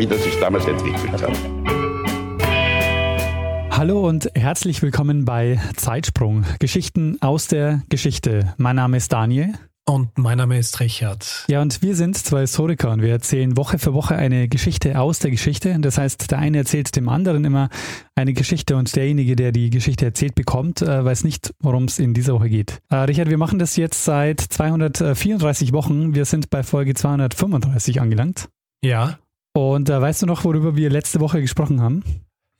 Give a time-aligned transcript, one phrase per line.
[0.00, 1.38] wie das sich damals entwickelt hat.
[3.70, 8.54] Hallo und herzlich willkommen bei Zeitsprung, Geschichten aus der Geschichte.
[8.56, 9.52] Mein Name ist Daniel.
[9.86, 11.44] Und mein Name ist Richard.
[11.48, 15.18] Ja, und wir sind zwei Historiker und wir erzählen Woche für Woche eine Geschichte aus
[15.18, 15.76] der Geschichte.
[15.80, 17.68] Das heißt, der eine erzählt dem anderen immer
[18.14, 22.14] eine Geschichte und derjenige, der die Geschichte erzählt bekommt, äh, weiß nicht, worum es in
[22.14, 22.80] dieser Woche geht.
[22.88, 26.14] Äh, Richard, wir machen das jetzt seit 234 Wochen.
[26.14, 28.48] Wir sind bei Folge 235 angelangt.
[28.82, 29.18] Ja.
[29.52, 32.04] Und äh, weißt du noch, worüber wir letzte Woche gesprochen haben?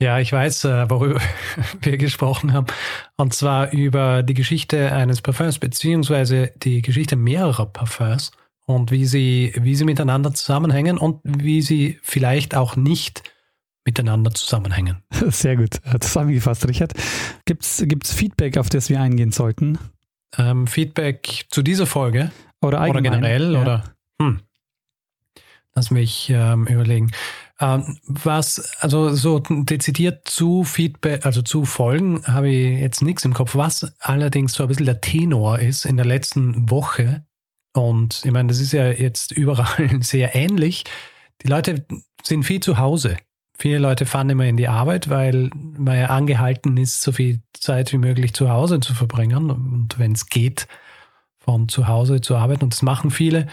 [0.03, 1.21] Ja, ich weiß, äh, worüber
[1.83, 2.67] wir gesprochen haben.
[3.17, 8.33] Und zwar über die Geschichte eines Parfums, beziehungsweise die Geschichte mehrerer Parfums
[8.67, 13.23] und wie sie, wie sie miteinander zusammenhängen und wie sie vielleicht auch nicht
[13.85, 15.03] miteinander zusammenhängen.
[15.29, 15.81] Sehr gut.
[15.85, 16.95] Äh, zusammengefasst, Richard.
[17.45, 19.79] Gibt es Feedback, auf das wir eingehen sollten?
[20.39, 22.31] Ähm, Feedback zu dieser Folge?
[22.63, 23.53] Oder, oder generell?
[23.53, 23.63] Ja.
[23.63, 23.85] Oder?
[24.21, 24.41] Hm.
[25.75, 27.13] Lass mich ähm, überlegen.
[27.61, 33.35] Ähm, was, also so dezidiert zu Feedback, also zu Folgen, habe ich jetzt nichts im
[33.35, 33.55] Kopf.
[33.55, 37.25] Was allerdings so ein bisschen der Tenor ist in der letzten Woche,
[37.73, 40.85] und ich meine, das ist ja jetzt überall sehr ähnlich.
[41.43, 41.87] Die Leute
[42.23, 43.17] sind viel zu Hause.
[43.57, 47.93] Viele Leute fahren immer in die Arbeit, weil man ja angehalten ist, so viel Zeit
[47.93, 49.51] wie möglich zu Hause zu verbringen.
[49.51, 50.67] Und wenn es geht,
[51.39, 52.65] von zu Hause zu arbeiten.
[52.65, 53.47] Und das machen viele.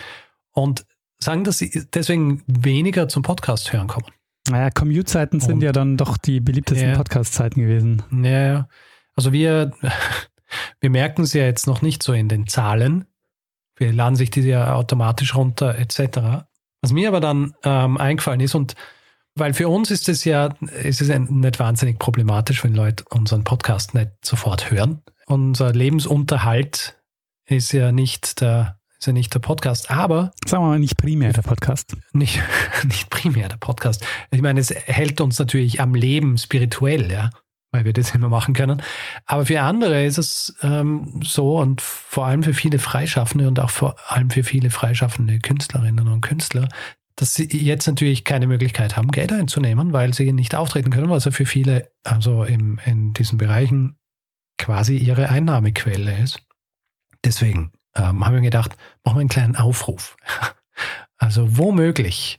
[0.52, 0.86] Und
[1.20, 4.08] sagen, dass sie deswegen weniger zum Podcast hören kommen.
[4.50, 6.96] Naja, Commute-Zeiten sind ja dann doch die beliebtesten ja.
[6.96, 8.04] Podcast-Zeiten gewesen.
[8.24, 8.68] Ja,
[9.16, 9.74] also wir,
[10.80, 13.06] wir merken es ja jetzt noch nicht so in den Zahlen.
[13.76, 16.46] Wir laden sich diese ja automatisch runter, etc.
[16.82, 18.76] Was mir aber dann ähm, eingefallen ist, und
[19.36, 23.94] weil für uns ist es ja, ist es nicht wahnsinnig problematisch, wenn Leute unseren Podcast
[23.94, 25.04] nicht sofort hören.
[25.28, 26.98] Unser Lebensunterhalt
[27.46, 30.32] ist ja nicht der ist ja nicht der Podcast, aber.
[30.46, 31.96] Sagen wir mal nicht primär der Podcast.
[32.14, 32.42] Nicht,
[32.84, 34.06] nicht primär der Podcast.
[34.32, 37.30] Ich meine, es hält uns natürlich am Leben spirituell, ja,
[37.72, 38.82] weil wir das immer machen können.
[39.26, 43.70] Aber für andere ist es ähm, so und vor allem für viele Freischaffende und auch
[43.70, 46.68] vor allem für viele freischaffende Künstlerinnen und Künstler,
[47.16, 51.26] dass sie jetzt natürlich keine Möglichkeit haben, Geld einzunehmen, weil sie nicht auftreten können, was
[51.26, 53.98] ja für viele, also im, in diesen Bereichen
[54.58, 56.40] quasi ihre Einnahmequelle ist.
[57.24, 60.18] Deswegen ähm, haben wir gedacht, machen wir einen kleinen Aufruf.
[61.20, 62.38] Also womöglich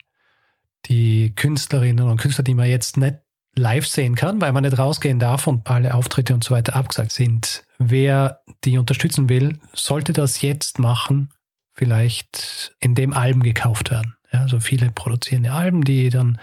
[0.87, 3.17] die Künstlerinnen und Künstler, die man jetzt nicht
[3.57, 7.13] live sehen kann, weil man nicht rausgehen darf und alle Auftritte und so weiter abgesagt
[7.13, 7.65] sind.
[7.79, 11.31] Wer die unterstützen will, sollte das jetzt machen,
[11.75, 14.15] vielleicht indem Alben gekauft werden.
[14.33, 16.39] Ja, also viele produzierende Alben, die dann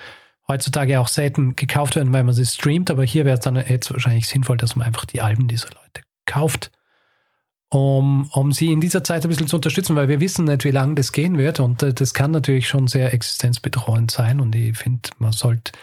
[0.48, 3.92] heutzutage auch selten gekauft werden, weil man sie streamt, aber hier wäre es dann jetzt
[3.92, 6.72] wahrscheinlich sinnvoll, dass man einfach die Alben dieser Leute kauft
[7.76, 10.72] um, um sie in dieser Zeit ein bisschen zu unterstützen, weil wir wissen nicht, wie
[10.72, 14.78] lange das gehen wird und äh, das kann natürlich schon sehr existenzbedrohend sein und ich
[14.78, 15.74] finde, man sollte,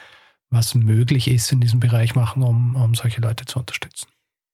[0.48, 4.06] was möglich ist, in diesem Bereich machen, um, um solche Leute zu unterstützen.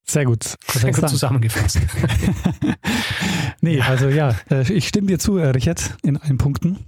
[0.04, 0.56] Sehr gut.
[0.66, 1.78] Sehr gut zusammengefasst.
[3.60, 6.87] nee, also ja, äh, ich stimme dir zu, äh, Richard, in allen Punkten.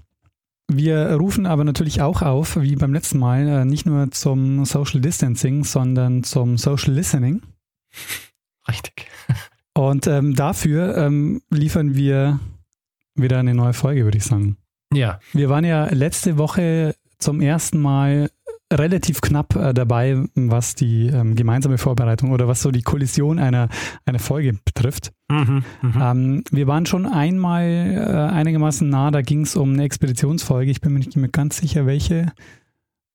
[0.66, 5.00] Wir rufen aber natürlich auch auf, wie beim letzten Mal, äh, nicht nur zum Social
[5.00, 7.43] Distancing, sondern zum Social Listening.
[8.66, 9.06] Richtig.
[9.75, 12.41] Und ähm, dafür ähm, liefern wir
[13.15, 14.57] wieder eine neue Folge, würde ich sagen.
[14.93, 15.21] Ja.
[15.33, 18.31] Wir waren ja letzte Woche zum ersten Mal
[18.73, 23.69] relativ knapp äh, dabei, was die ähm, gemeinsame Vorbereitung oder was so die Kollision einer,
[24.05, 25.13] einer Folge betrifft.
[25.29, 26.11] Mhm, mh.
[26.11, 30.71] ähm, wir waren schon einmal äh, einigermaßen nah, da ging es um eine Expeditionsfolge.
[30.71, 32.33] Ich bin mir nicht mehr ganz sicher, welche.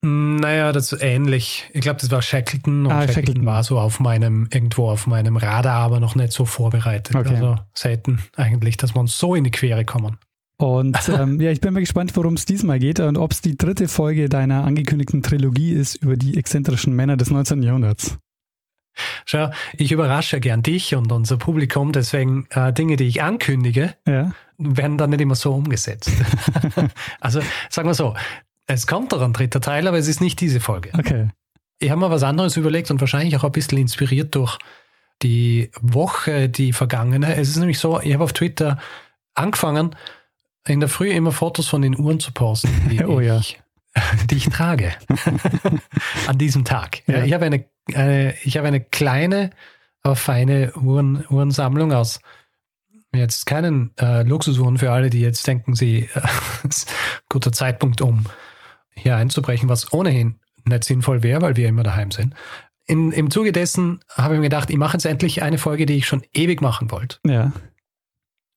[0.05, 1.67] Naja, das ist ähnlich.
[1.73, 5.07] Ich glaube, das war Shackleton und ah, Shackleton, Shackleton, war so auf meinem, irgendwo auf
[5.07, 7.15] meinem Radar, aber noch nicht so vorbereitet.
[7.15, 7.29] Okay.
[7.29, 10.17] Also selten eigentlich, dass wir uns so in die Quere kommen.
[10.57, 13.57] Und ähm, ja, ich bin mal gespannt, worum es diesmal geht und ob es die
[13.57, 17.63] dritte Folge deiner angekündigten Trilogie ist über die exzentrischen Männer des 19.
[17.63, 18.19] Jahrhunderts.
[19.25, 24.31] Schau, ich überrasche gern dich und unser Publikum, deswegen äh, Dinge, die ich ankündige, ja.
[24.59, 26.11] werden dann nicht immer so umgesetzt.
[27.19, 28.13] also sagen wir so,
[28.67, 30.89] es kommt doch ein dritter Teil, aber es ist nicht diese Folge.
[30.97, 31.29] Okay.
[31.79, 34.57] Ich habe mir was anderes überlegt und wahrscheinlich auch ein bisschen inspiriert durch
[35.21, 37.35] die Woche, die vergangene.
[37.35, 38.79] Es ist nämlich so, ich habe auf Twitter
[39.33, 39.95] angefangen,
[40.67, 43.61] in der Früh immer Fotos von den Uhren zu posten, die oh, ich
[44.29, 44.91] die ich trage
[46.27, 47.07] an diesem Tag.
[47.07, 47.23] Ja.
[47.23, 49.51] Ich habe eine, eine, ich habe eine kleine,
[50.01, 52.19] aber feine Uhren, Uhrensammlung aus
[53.13, 56.93] jetzt keinen äh, Luxusuhren für alle, die jetzt denken, sie äh, ist
[57.29, 58.25] guter Zeitpunkt, um
[58.97, 62.33] hier einzubrechen, was ohnehin nicht sinnvoll wäre, weil wir immer daheim sind.
[62.87, 65.95] In, Im Zuge dessen habe ich mir gedacht, ich mache jetzt endlich eine Folge, die
[65.95, 67.17] ich schon ewig machen wollte.
[67.25, 67.51] Ja.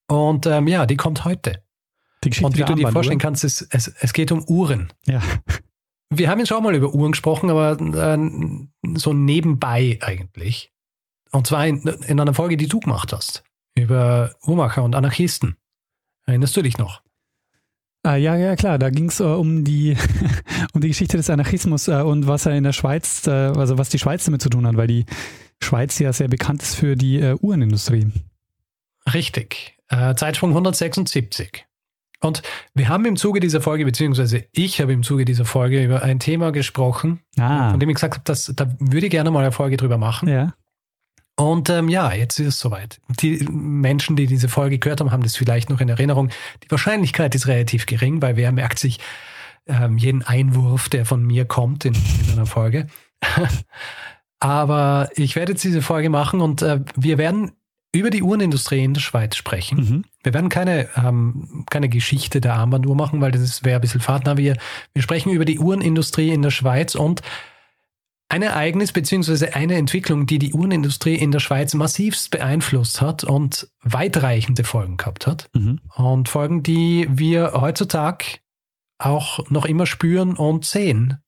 [0.06, 1.62] Und ähm, ja, die kommt heute.
[2.24, 3.26] Die Geschichte Und wie du dir vorstellen oder?
[3.26, 4.92] kannst, es, es, es geht um Uhren.
[5.06, 5.22] Ja.
[6.10, 10.72] Wir haben jetzt schon mal über Uhren gesprochen, aber äh, so nebenbei eigentlich.
[11.30, 13.44] Und zwar in, in einer Folge, die du gemacht hast.
[13.74, 15.56] Über Uhrmacher und Anarchisten.
[16.26, 17.02] Erinnerst du dich noch?
[18.08, 18.78] Ah, ja, ja, klar.
[18.78, 19.94] Da ging es äh, um, die,
[20.72, 23.90] um die Geschichte des Anarchismus äh, und was er in der Schweiz, äh, also was
[23.90, 25.04] die Schweiz damit zu tun hat, weil die
[25.62, 28.10] Schweiz ja sehr bekannt ist für die äh, Uhrenindustrie.
[29.12, 29.76] Richtig.
[29.90, 31.66] Äh, Zeitsprung 176.
[32.20, 32.40] Und
[32.74, 36.18] wir haben im Zuge dieser Folge, beziehungsweise ich habe im Zuge dieser Folge über ein
[36.18, 39.52] Thema gesprochen, Ah, von dem ich gesagt habe, dass, da würde ich gerne mal eine
[39.52, 40.28] Folge drüber machen.
[40.30, 40.54] ja.
[41.38, 43.00] Und ähm, ja, jetzt ist es soweit.
[43.20, 46.30] Die Menschen, die diese Folge gehört haben, haben das vielleicht noch in Erinnerung.
[46.64, 48.98] Die Wahrscheinlichkeit ist relativ gering, weil wer merkt sich
[49.68, 52.88] ähm, jeden Einwurf, der von mir kommt in, in einer Folge.
[54.40, 57.52] Aber ich werde jetzt diese Folge machen und äh, wir werden
[57.94, 59.78] über die Uhrenindustrie in der Schweiz sprechen.
[59.78, 60.04] Mhm.
[60.24, 64.02] Wir werden keine, ähm, keine Geschichte der Armbanduhr machen, weil das wäre ein bisschen.
[64.24, 64.56] Na, Wir,
[64.92, 67.22] wir sprechen über die Uhrenindustrie in der Schweiz und
[68.28, 73.68] ein Ereignis beziehungsweise eine Entwicklung, die die Uhrenindustrie in der Schweiz massivst beeinflusst hat und
[73.82, 75.48] weitreichende Folgen gehabt hat.
[75.54, 75.80] Mhm.
[75.96, 78.38] Und Folgen, die wir heutzutage
[78.98, 81.18] auch noch immer spüren und sehen.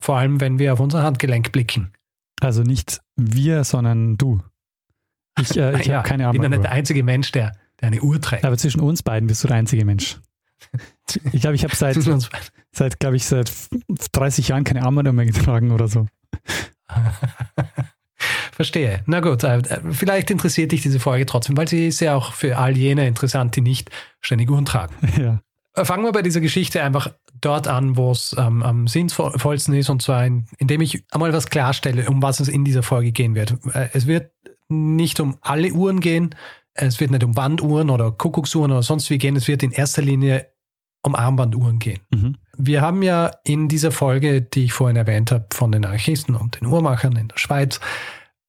[0.00, 1.92] Vor allem, wenn wir auf unser Handgelenk blicken.
[2.40, 4.40] Also nicht wir, sondern du.
[5.40, 7.88] Ich, äh, ich Ja, habe keine Ich bin ja nicht der einzige Mensch, der, der
[7.88, 8.44] eine Uhr trägt.
[8.44, 10.18] Aber zwischen uns beiden bist du der einzige Mensch.
[11.32, 11.96] Ich glaube, ich habe seit,
[12.72, 13.52] seit glaube ich, seit
[14.12, 16.06] 30 Jahren keine Armbanduhr mehr getragen oder so.
[18.52, 19.02] Verstehe.
[19.06, 22.58] Na gut, äh, vielleicht interessiert dich diese Folge trotzdem, weil sie ist ja auch für
[22.58, 24.94] all jene interessant, die nicht ständig Uhren tragen.
[25.20, 25.42] Ja.
[25.74, 29.90] Äh, Fangen wir bei dieser Geschichte einfach dort an, wo es ähm, am sinnvollsten ist,
[29.90, 33.34] und zwar in, indem ich einmal was klarstelle, um was es in dieser Folge gehen
[33.34, 33.56] wird.
[33.74, 34.30] Äh, Es wird
[34.68, 36.34] nicht um alle Uhren gehen,
[36.74, 40.02] es wird nicht um Wanduhren oder Kuckucksuhren oder sonst wie gehen, es wird in erster
[40.02, 40.46] Linie
[41.02, 42.00] um Armbanduhren gehen.
[42.10, 42.36] Mhm.
[42.56, 46.60] Wir haben ja in dieser Folge, die ich vorhin erwähnt habe, von den Anarchisten und
[46.60, 47.80] den Uhrmachern in der Schweiz,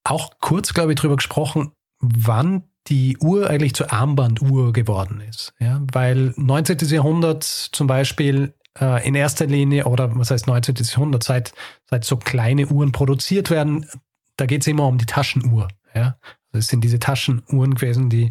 [0.04, 5.54] auch kurz, glaube ich, darüber gesprochen, wann die Uhr eigentlich zur Armbanduhr geworden ist.
[5.58, 6.78] Ja, weil 19.
[6.88, 10.74] Jahrhundert zum Beispiel äh, in erster Linie, oder was heißt 19.
[10.76, 11.54] Jahrhundert, seit,
[11.88, 13.88] seit so kleine Uhren produziert werden,
[14.36, 15.68] da geht es immer um die Taschenuhr.
[15.94, 16.18] Ja?
[16.52, 18.28] Das sind diese Taschenuhren gewesen, die,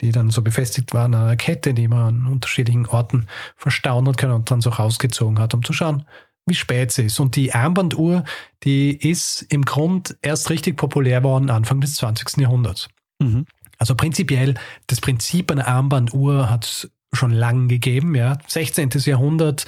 [0.00, 3.26] die dann so befestigt waren an einer Kette, die man an unterschiedlichen Orten
[3.56, 6.04] verstauen hat können und dann so rausgezogen hat, um zu schauen,
[6.46, 7.20] wie spät sie ist.
[7.20, 8.24] Und die Armbanduhr,
[8.64, 12.38] die ist im Grund erst richtig populär worden Anfang des 20.
[12.38, 12.88] Jahrhunderts.
[13.20, 13.46] Mhm.
[13.78, 14.54] Also prinzipiell,
[14.86, 18.38] das Prinzip einer Armbanduhr hat es schon lang gegeben, ja.
[18.46, 18.90] 16.
[19.04, 19.66] Jahrhundert,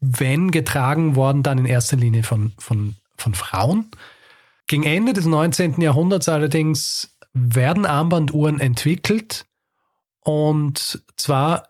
[0.00, 3.90] wenn getragen worden, dann in erster Linie von, von, von Frauen.
[4.66, 5.80] Gegen Ende des 19.
[5.80, 9.46] Jahrhunderts allerdings werden Armbanduhren entwickelt
[10.26, 11.68] und zwar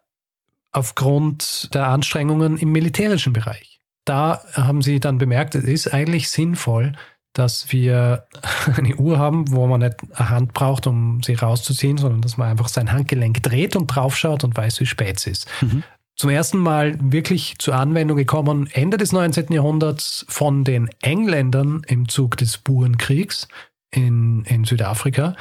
[0.73, 3.81] aufgrund der Anstrengungen im militärischen Bereich.
[4.07, 6.93] Da haben sie dann bemerkt, es ist eigentlich sinnvoll,
[7.35, 8.27] dass wir
[8.77, 12.49] eine Uhr haben, wo man nicht eine Hand braucht, um sie rauszuziehen, sondern dass man
[12.49, 15.49] einfach sein Handgelenk dreht und draufschaut und weiß, wie spät es ist.
[15.61, 15.83] Mhm.
[16.15, 19.53] Zum ersten Mal wirklich zur Anwendung gekommen Ende des 19.
[19.53, 23.49] Jahrhunderts von den Engländern im Zug des Burenkriegs
[23.91, 25.37] in, in Südafrika,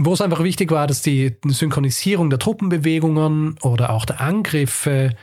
[0.00, 5.16] wo es einfach wichtig war, dass die Synchronisierung der Truppenbewegungen oder auch der Angriffe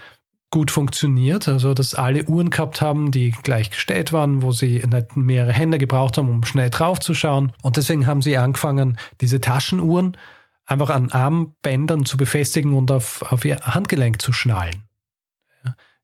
[0.51, 5.17] gut funktioniert, also dass alle Uhren gehabt haben, die gleich gestellt waren, wo sie nicht
[5.17, 7.51] mehrere Hände gebraucht haben, um schnell draufzuschauen.
[7.61, 10.15] Und deswegen haben sie angefangen, diese Taschenuhren
[10.65, 14.83] einfach an Armbändern zu befestigen und auf, auf ihr Handgelenk zu schnallen.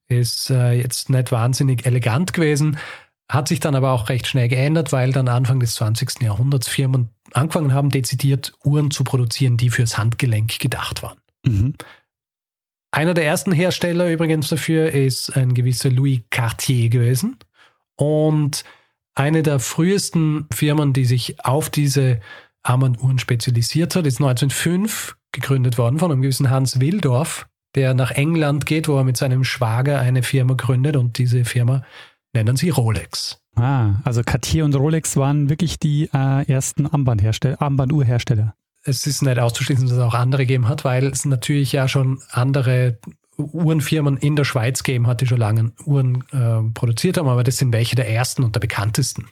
[0.08, 2.78] Ist äh, jetzt nicht wahnsinnig elegant gewesen,
[3.32, 6.22] hat sich dann aber auch recht schnell geändert, weil dann Anfang des 20.
[6.22, 11.18] Jahrhunderts Firmen angefangen haben, dezidiert Uhren zu produzieren, die fürs Handgelenk gedacht waren.
[11.46, 11.74] Mhm.
[12.92, 17.38] Einer der ersten Hersteller übrigens dafür ist ein gewisser Louis Cartier gewesen.
[17.96, 18.66] Und
[19.16, 22.20] eine der frühesten Firmen, die sich auf diese
[22.64, 28.66] Armbanduhren spezialisiert hat, ist 1905 gegründet worden von einem gewissen Hans Wildorf, der nach England
[28.66, 31.84] geht, wo er mit seinem Schwager eine Firma gründet und diese Firma
[32.34, 33.40] nennen sie Rolex.
[33.56, 38.56] Ah, also Cartier und Rolex waren wirklich die äh, ersten Armbandhersteller, Armbanduhrhersteller.
[38.84, 42.22] es ist nicht auszuschließen, dass es auch andere gegeben hat, weil es natürlich ja schon
[42.32, 42.98] andere
[43.38, 47.58] Uhrenfirmen in der Schweiz gegeben hat, die schon lange Uhren äh, produziert haben, aber das
[47.58, 49.28] sind welche der ersten und der bekanntesten.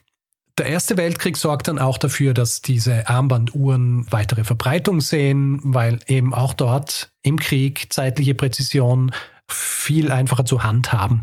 [0.58, 6.34] Der Erste Weltkrieg sorgt dann auch dafür, dass diese Armbanduhren weitere Verbreitung sehen, weil eben
[6.34, 9.12] auch dort im Krieg zeitliche Präzision
[9.48, 11.22] viel einfacher zu handhaben,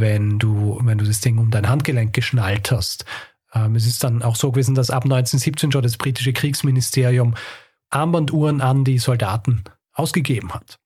[0.00, 3.04] wenn du, wenn du das Ding um dein Handgelenk geschnallt hast.
[3.54, 7.34] Ähm, es ist dann auch so gewesen, dass ab 1917 schon das britische Kriegsministerium
[7.90, 10.78] Armbanduhren an die Soldaten ausgegeben hat.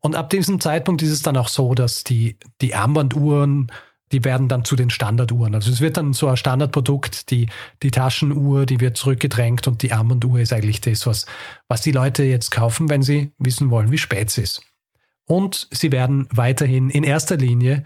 [0.00, 3.70] Und ab diesem Zeitpunkt ist es dann auch so, dass die, die Armbanduhren,
[4.12, 5.54] die werden dann zu den Standarduhren.
[5.54, 7.48] Also es wird dann so ein Standardprodukt, die,
[7.82, 11.26] die Taschenuhr, die wird zurückgedrängt und die Armbanduhr ist eigentlich das, was,
[11.68, 14.62] was die Leute jetzt kaufen, wenn sie wissen wollen, wie spät es ist.
[15.26, 17.84] Und sie werden weiterhin in erster Linie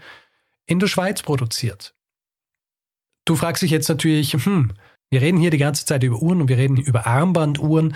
[0.65, 1.93] in der Schweiz produziert.
[3.25, 4.73] Du fragst dich jetzt natürlich, hm,
[5.11, 7.95] wir reden hier die ganze Zeit über Uhren und wir reden über Armbanduhren.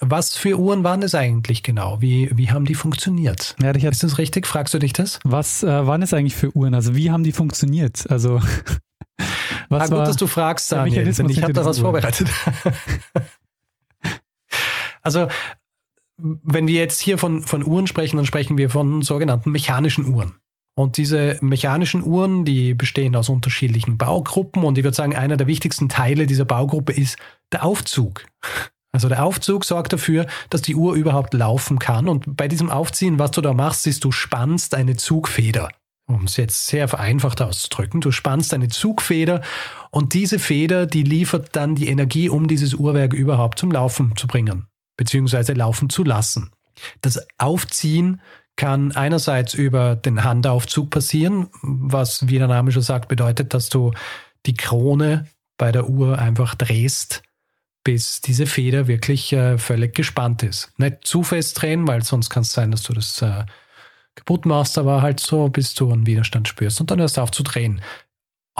[0.00, 2.00] Was für Uhren waren es eigentlich genau?
[2.00, 3.56] Wie, wie haben die funktioniert?
[3.60, 4.46] Ja, Ist das richtig?
[4.46, 5.18] Fragst du dich das?
[5.24, 6.74] Was äh, waren es eigentlich für Uhren?
[6.74, 8.10] Also wie haben die funktioniert?
[8.10, 8.40] Also
[9.68, 12.28] was ah, gut, dass du fragst, Daniel, denn ich habe da was vorbereitet.
[15.02, 15.28] also
[16.18, 20.36] wenn wir jetzt hier von, von Uhren sprechen, dann sprechen wir von sogenannten mechanischen Uhren.
[20.74, 25.46] Und diese mechanischen Uhren, die bestehen aus unterschiedlichen Baugruppen und ich würde sagen, einer der
[25.46, 27.18] wichtigsten Teile dieser Baugruppe ist
[27.52, 28.24] der Aufzug.
[28.92, 32.08] Also der Aufzug sorgt dafür, dass die Uhr überhaupt laufen kann.
[32.08, 35.70] Und bei diesem Aufziehen, was du da machst, ist, du spannst eine Zugfeder.
[36.06, 39.40] Um es jetzt sehr vereinfacht auszudrücken, du spannst eine Zugfeder
[39.90, 44.26] und diese Feder, die liefert dann die Energie, um dieses Uhrwerk überhaupt zum Laufen zu
[44.26, 46.50] bringen, beziehungsweise laufen zu lassen.
[47.00, 48.20] Das Aufziehen
[48.56, 53.92] kann einerseits über den Handaufzug passieren, was, wie der Name schon sagt, bedeutet, dass du
[54.46, 57.22] die Krone bei der Uhr einfach drehst,
[57.84, 60.72] bis diese Feder wirklich äh, völlig gespannt ist.
[60.78, 63.44] Nicht zu fest drehen, weil sonst kann es sein, dass du das äh,
[64.14, 67.30] kaputt machst, aber halt so, bis du einen Widerstand spürst und dann hörst du auf
[67.30, 67.80] zu drehen.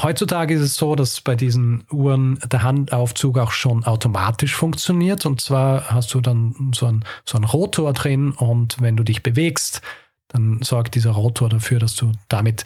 [0.01, 5.27] Heutzutage ist es so, dass bei diesen Uhren der Handaufzug auch schon automatisch funktioniert.
[5.27, 9.83] Und zwar hast du dann so einen, so Rotor drin und wenn du dich bewegst,
[10.29, 12.65] dann sorgt dieser Rotor dafür, dass du damit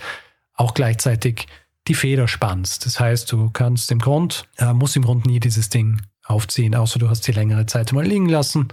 [0.55, 1.49] auch gleichzeitig
[1.89, 2.87] die Feder spannst.
[2.87, 6.99] Das heißt, du kannst im Grund, äh, musst im Grund nie dieses Ding aufziehen, außer
[6.99, 8.69] du hast sie längere Zeit mal liegen lassen,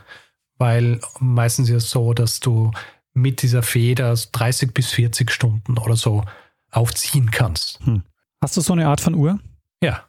[0.58, 2.72] weil meistens ist es so, dass du
[3.14, 6.24] mit dieser Feder 30 bis 40 Stunden oder so
[6.72, 7.80] aufziehen kannst.
[7.86, 8.04] Hm.
[8.44, 9.40] Hast du so eine Art von Uhr?
[9.82, 10.04] Ja.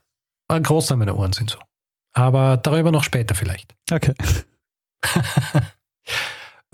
[0.49, 1.59] Ein Großteil meiner Uhren sind so.
[2.15, 3.77] Aber darüber noch später vielleicht.
[3.93, 4.13] Okay.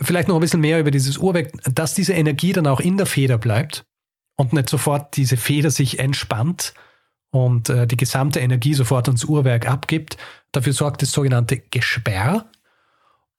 [0.00, 3.04] vielleicht noch ein bisschen mehr über dieses Uhrwerk, dass diese Energie dann auch in der
[3.04, 3.84] Feder bleibt
[4.38, 6.72] und nicht sofort diese Feder sich entspannt
[7.30, 10.16] und äh, die gesamte Energie sofort ans Uhrwerk abgibt.
[10.52, 12.50] Dafür sorgt das sogenannte Gesperr.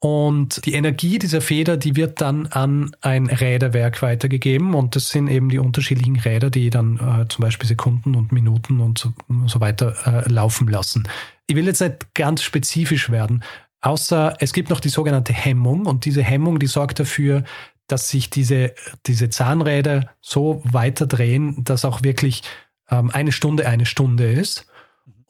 [0.03, 4.74] Und die Energie dieser Feder, die wird dann an ein Räderwerk weitergegeben.
[4.74, 8.79] Und das sind eben die unterschiedlichen Räder, die dann äh, zum Beispiel Sekunden und Minuten
[8.79, 9.13] und so,
[9.46, 11.08] so weiter äh, laufen lassen.
[11.46, 13.43] Ich will jetzt nicht ganz spezifisch werden,
[13.81, 15.86] außer es gibt noch die sogenannte Hemmung.
[15.86, 17.43] Und diese Hemmung, die sorgt dafür,
[17.86, 18.74] dass sich diese,
[19.05, 22.41] diese Zahnräder so weiter drehen, dass auch wirklich
[22.89, 24.65] ähm, eine Stunde eine Stunde ist.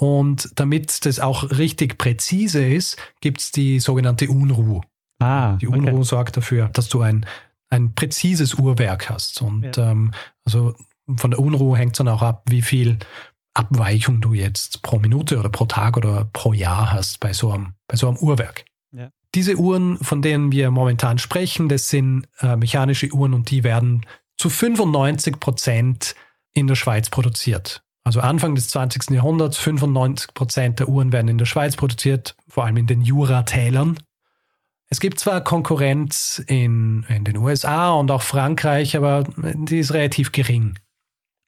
[0.01, 4.81] Und damit das auch richtig präzise ist, gibt es die sogenannte Unruhe.
[5.19, 6.03] Ah, die Unruhe okay.
[6.03, 7.27] sorgt dafür, dass du ein,
[7.69, 9.43] ein präzises Uhrwerk hast.
[9.43, 9.91] Und ja.
[9.91, 10.11] ähm,
[10.43, 10.73] also
[11.17, 12.97] von der Unruhe hängt es dann auch ab, wie viel
[13.53, 17.75] Abweichung du jetzt pro Minute oder pro Tag oder pro Jahr hast bei so einem,
[17.87, 18.65] bei so einem Uhrwerk.
[18.91, 19.11] Ja.
[19.35, 24.07] Diese Uhren, von denen wir momentan sprechen, das sind äh, mechanische Uhren und die werden
[24.35, 26.15] zu 95 Prozent
[26.53, 27.83] in der Schweiz produziert.
[28.03, 29.11] Also Anfang des 20.
[29.11, 33.97] Jahrhunderts, 95 Prozent der Uhren werden in der Schweiz produziert, vor allem in den Juratälern.
[34.89, 40.31] Es gibt zwar Konkurrenz in, in den USA und auch Frankreich, aber die ist relativ
[40.31, 40.77] gering.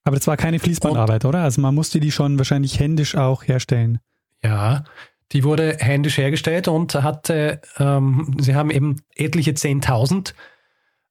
[0.06, 1.44] Aber das war keine Fließbandarbeit, und, oder?
[1.44, 4.00] Also man musste die schon wahrscheinlich händisch auch herstellen.
[4.44, 4.84] Ja,
[5.32, 10.34] die wurde händisch hergestellt und hatte, ähm, sie haben eben etliche 10.000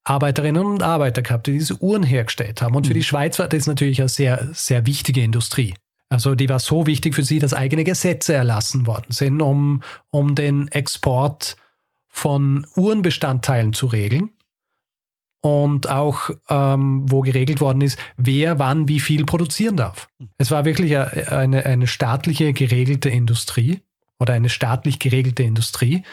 [0.04, 2.74] Arbeiterinnen und Arbeiter gehabt, die diese Uhren hergestellt haben.
[2.74, 3.04] Und für die mhm.
[3.04, 5.74] Schweiz war das natürlich eine sehr, sehr wichtige Industrie.
[6.08, 10.34] Also die war so wichtig für sie, dass eigene Gesetze erlassen worden sind, um, um
[10.34, 11.56] den Export
[12.08, 14.30] von Uhrenbestandteilen zu regeln.
[15.40, 20.08] Und auch, ähm, wo geregelt worden ist, wer wann wie viel produzieren darf.
[20.38, 23.80] Es war wirklich eine, eine staatliche geregelte Industrie
[24.20, 26.04] oder eine staatlich geregelte Industrie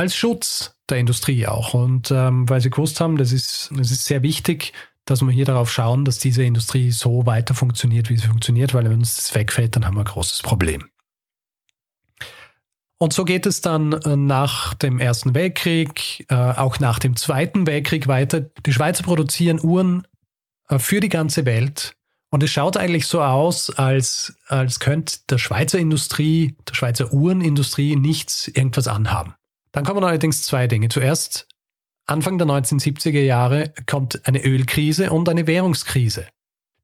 [0.00, 1.74] als Schutz der Industrie auch.
[1.74, 4.72] Und ähm, weil sie gewusst haben, das ist, das ist sehr wichtig,
[5.04, 8.84] dass wir hier darauf schauen, dass diese Industrie so weiter funktioniert, wie sie funktioniert, weil
[8.84, 10.88] wenn uns das wegfällt, dann haben wir ein großes Problem.
[12.98, 17.66] Und so geht es dann äh, nach dem Ersten Weltkrieg, äh, auch nach dem Zweiten
[17.66, 18.40] Weltkrieg weiter.
[18.40, 20.06] Die Schweizer produzieren Uhren
[20.68, 21.94] äh, für die ganze Welt.
[22.30, 27.96] Und es schaut eigentlich so aus, als, als könnte der Schweizer Industrie, der Schweizer Uhrenindustrie
[27.96, 29.34] nichts irgendwas anhaben.
[29.72, 30.88] Dann kommen allerdings zwei Dinge.
[30.88, 31.46] Zuerst,
[32.06, 36.26] Anfang der 1970er Jahre kommt eine Ölkrise und eine Währungskrise.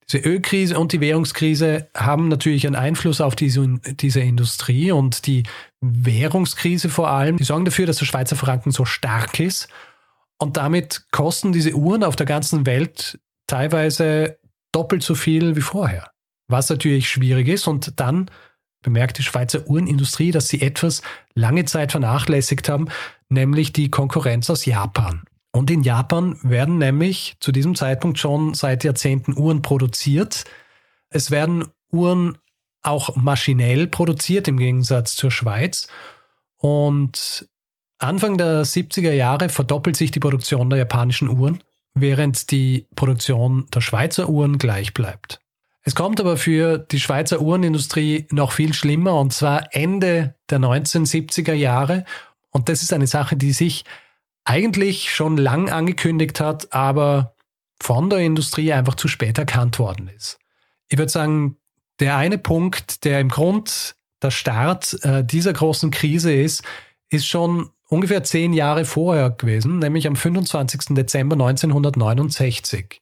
[0.09, 5.43] Diese Ölkrise und die Währungskrise haben natürlich einen Einfluss auf diese, diese Industrie und die
[5.81, 9.67] Währungskrise vor allem, die sorgen dafür, dass der Schweizer Franken so stark ist
[10.39, 14.39] und damit kosten diese Uhren auf der ganzen Welt teilweise
[14.71, 16.13] doppelt so viel wie vorher,
[16.49, 18.31] was natürlich schwierig ist und dann
[18.87, 21.03] bemerkt die Schweizer Uhrenindustrie, dass sie etwas
[21.35, 22.87] lange Zeit vernachlässigt haben,
[23.29, 25.25] nämlich die Konkurrenz aus Japan.
[25.51, 30.45] Und in Japan werden nämlich zu diesem Zeitpunkt schon seit Jahrzehnten Uhren produziert.
[31.11, 32.39] Es werden Uhren
[32.83, 35.89] auch maschinell produziert im Gegensatz zur Schweiz.
[36.57, 37.49] Und
[37.99, 41.59] Anfang der 70er Jahre verdoppelt sich die Produktion der japanischen Uhren,
[41.95, 45.41] während die Produktion der Schweizer Uhren gleich bleibt.
[45.87, 51.53] Es kommt aber für die Schweizer Uhrenindustrie noch viel schlimmer, und zwar Ende der 1970er
[51.53, 52.05] Jahre.
[52.51, 53.85] Und das ist eine Sache, die sich
[54.45, 57.37] eigentlich schon lang angekündigt hat, aber
[57.81, 60.41] von der Industrie einfach zu spät erkannt worden ist.
[60.89, 61.57] Ich würde sagen,
[62.01, 66.65] der eine Punkt, der im Grund der Start äh, dieser großen Krise ist,
[67.11, 70.97] ist schon ungefähr zehn Jahre vorher gewesen, nämlich am 25.
[70.97, 73.01] Dezember 1969.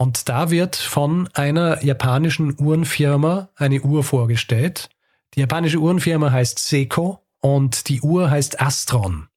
[0.00, 4.88] Und da wird von einer japanischen Uhrenfirma eine Uhr vorgestellt.
[5.34, 9.28] Die japanische Uhrenfirma heißt Seiko und die Uhr heißt Astron.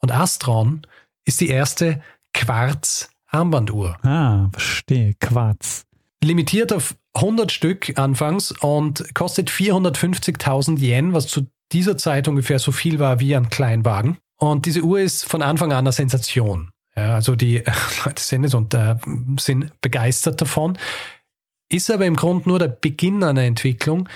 [0.00, 0.86] Und Astron
[1.26, 2.00] ist die erste
[2.32, 3.98] Quarz-Armbanduhr.
[4.02, 5.12] Ah, verstehe.
[5.20, 5.84] Quarz.
[6.24, 12.72] Limitiert auf 100 Stück anfangs und kostet 450.000 Yen, was zu dieser Zeit ungefähr so
[12.72, 14.16] viel war wie ein Kleinwagen.
[14.38, 16.71] Und diese Uhr ist von Anfang an eine Sensation.
[16.96, 17.62] Ja, also die
[18.04, 18.96] Leute sehen es und äh,
[19.38, 20.78] sind begeistert davon.
[21.68, 24.08] Ist aber im Grunde nur der Beginn einer Entwicklung,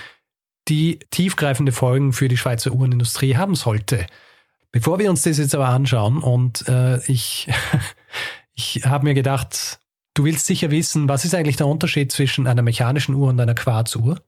[0.67, 4.05] die tiefgreifende Folgen für die Schweizer Uhrenindustrie haben sollte.
[4.71, 7.49] Bevor wir uns das jetzt aber anschauen und äh, ich,
[8.53, 9.79] ich habe mir gedacht,
[10.13, 13.55] du willst sicher wissen, was ist eigentlich der Unterschied zwischen einer mechanischen Uhr und einer
[13.55, 14.19] Quarzuhr?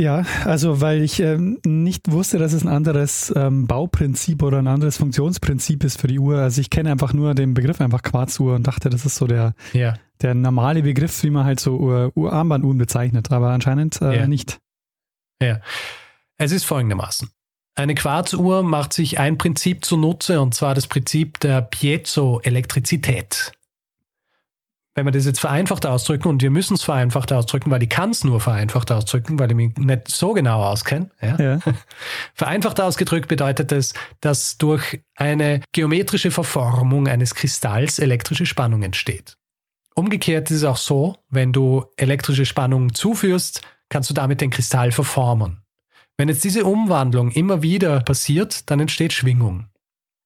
[0.00, 4.68] Ja, also weil ich ähm, nicht wusste, dass es ein anderes ähm, Bauprinzip oder ein
[4.68, 6.38] anderes Funktionsprinzip ist für die Uhr.
[6.38, 9.54] Also ich kenne einfach nur den Begriff einfach Quarzuhr und dachte, das ist so der,
[9.72, 9.94] ja.
[10.22, 14.26] der normale Begriff, wie man halt so Uhr, Uhr Armbanduhren bezeichnet, aber anscheinend äh, ja.
[14.28, 14.60] nicht.
[15.42, 15.60] Ja,
[16.36, 17.30] es ist folgendermaßen.
[17.74, 23.52] Eine Quarzuhr macht sich ein Prinzip zunutze, und zwar das Prinzip der Piezoelektrizität.
[24.98, 28.10] Wenn wir das jetzt vereinfacht ausdrücken, und wir müssen es vereinfacht ausdrücken, weil ich kann
[28.10, 31.08] es nur vereinfacht ausdrücken, weil ich mich nicht so genau auskenne.
[31.22, 31.36] Ja?
[31.40, 31.60] Ja.
[32.34, 39.36] Vereinfacht ausgedrückt bedeutet es, dass durch eine geometrische Verformung eines Kristalls elektrische Spannung entsteht.
[39.94, 44.90] Umgekehrt ist es auch so, wenn du elektrische Spannung zuführst, kannst du damit den Kristall
[44.90, 45.62] verformen.
[46.16, 49.68] Wenn jetzt diese Umwandlung immer wieder passiert, dann entsteht Schwingung.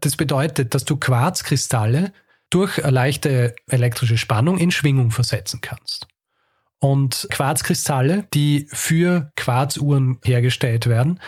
[0.01, 2.15] Das bedeutet, dass du Quarzkristalle
[2.53, 6.07] durch eine leichte elektrische Spannung in Schwingung versetzen kannst.
[6.81, 11.21] Und Quarzkristalle, die für Quarzuhren hergestellt werden,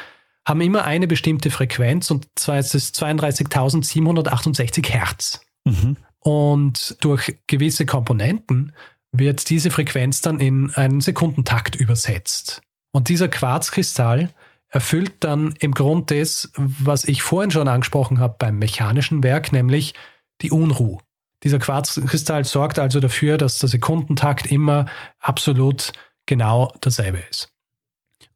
[0.46, 5.40] haben immer eine bestimmte Frequenz und zwar ist es 32.768 Hertz.
[5.64, 5.96] Mhm.
[6.18, 8.74] Und durch gewisse Komponenten
[9.12, 12.60] wird diese Frequenz dann in einen Sekundentakt übersetzt.
[12.92, 14.30] Und dieser Quarzkristall
[14.68, 19.94] erfüllt dann im Grund das, was ich vorhin schon angesprochen habe beim mechanischen Werk, nämlich
[20.42, 20.98] die Unruhe.
[21.42, 24.86] Dieser Quarzkristall sorgt also dafür, dass der Sekundentakt immer
[25.20, 25.92] absolut
[26.26, 27.50] genau derselbe ist.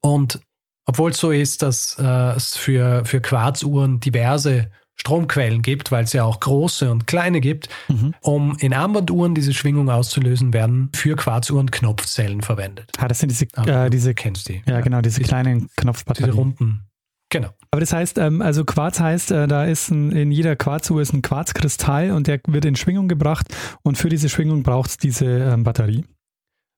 [0.01, 0.41] Und
[0.85, 6.13] obwohl es so ist, dass äh, es für, für Quarzuhren diverse Stromquellen gibt, weil es
[6.13, 7.69] ja auch große und kleine gibt.
[7.89, 8.15] Mhm.
[8.21, 12.91] Um in Armbanduhren diese Schwingung auszulösen, werden für Quarzuhren Knopfzellen verwendet.
[12.99, 14.63] Ah, das sind diese, äh, diese kennst die.
[14.67, 16.33] Ja, ja, genau, diese kleinen Knopfbatterien.
[16.33, 16.88] Diese runden.
[17.31, 17.51] Genau.
[17.71, 21.13] Aber das heißt, ähm, also Quarz heißt, äh, da ist ein, in jeder Quarzuhr ist
[21.13, 23.47] ein Quarzkristall und der wird in Schwingung gebracht
[23.83, 26.07] und für diese Schwingung braucht es diese ähm, Batterie.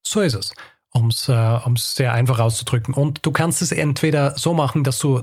[0.04, 0.52] So ist es,
[0.92, 2.94] um es äh, sehr einfach auszudrücken.
[2.94, 5.22] Und du kannst es entweder so machen, dass du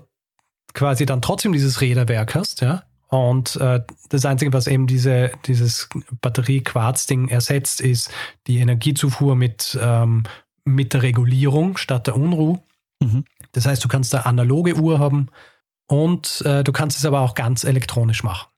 [0.73, 5.87] quasi dann trotzdem dieses Räderwerk hast, ja, und äh, das Einzige, was eben diese, dieses
[6.21, 8.11] Batterie-Quarz-Ding ersetzt, ist
[8.47, 10.23] die Energiezufuhr mit, ähm,
[10.65, 12.59] mit der Regulierung statt der Unruhe.
[13.01, 13.25] Mhm.
[13.51, 15.27] Das heißt, du kannst eine analoge Uhr haben
[15.87, 18.49] und äh, du kannst es aber auch ganz elektronisch machen.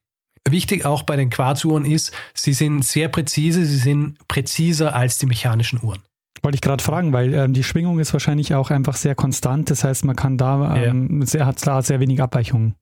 [0.47, 5.25] Wichtig auch bei den Quarzuhren ist, sie sind sehr präzise, sie sind präziser als die
[5.25, 6.02] mechanischen Uhren.
[6.41, 9.69] Wollte ich gerade fragen, weil ähm, die Schwingung ist wahrscheinlich auch einfach sehr konstant.
[9.69, 11.25] Das heißt, man kann da, ähm, ja.
[11.25, 12.75] sehr, hat da sehr wenig Abweichungen.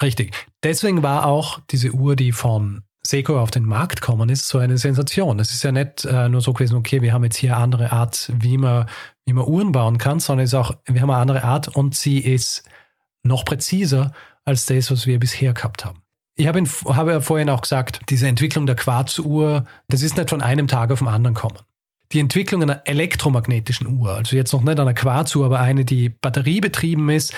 [0.00, 0.32] Richtig.
[0.62, 4.78] Deswegen war auch diese Uhr, die von Seiko auf den Markt kommen ist, so eine
[4.78, 5.40] Sensation.
[5.40, 7.92] Es ist ja nicht äh, nur so gewesen, okay, wir haben jetzt hier eine andere
[7.92, 8.86] Art, wie man,
[9.26, 11.96] wie man Uhren bauen kann, sondern es ist auch, wir haben eine andere Art und
[11.96, 12.62] sie ist
[13.24, 14.12] noch präziser
[14.44, 16.02] als das, was wir bisher gehabt haben.
[16.36, 20.30] Ich habe, ihn, habe ja vorhin auch gesagt, diese Entwicklung der Quarzuhr, das ist nicht
[20.30, 21.58] von einem Tag auf den anderen kommen.
[22.12, 27.08] Die Entwicklung einer elektromagnetischen Uhr, also jetzt noch nicht einer Quarzuhr, aber eine, die batteriebetrieben
[27.10, 27.34] ist,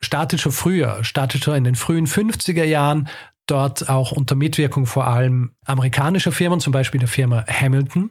[0.00, 3.08] startet schon früher, startet schon in den frühen 50er Jahren,
[3.46, 8.10] dort auch unter Mitwirkung vor allem amerikanischer Firmen, zum Beispiel der Firma Hamilton.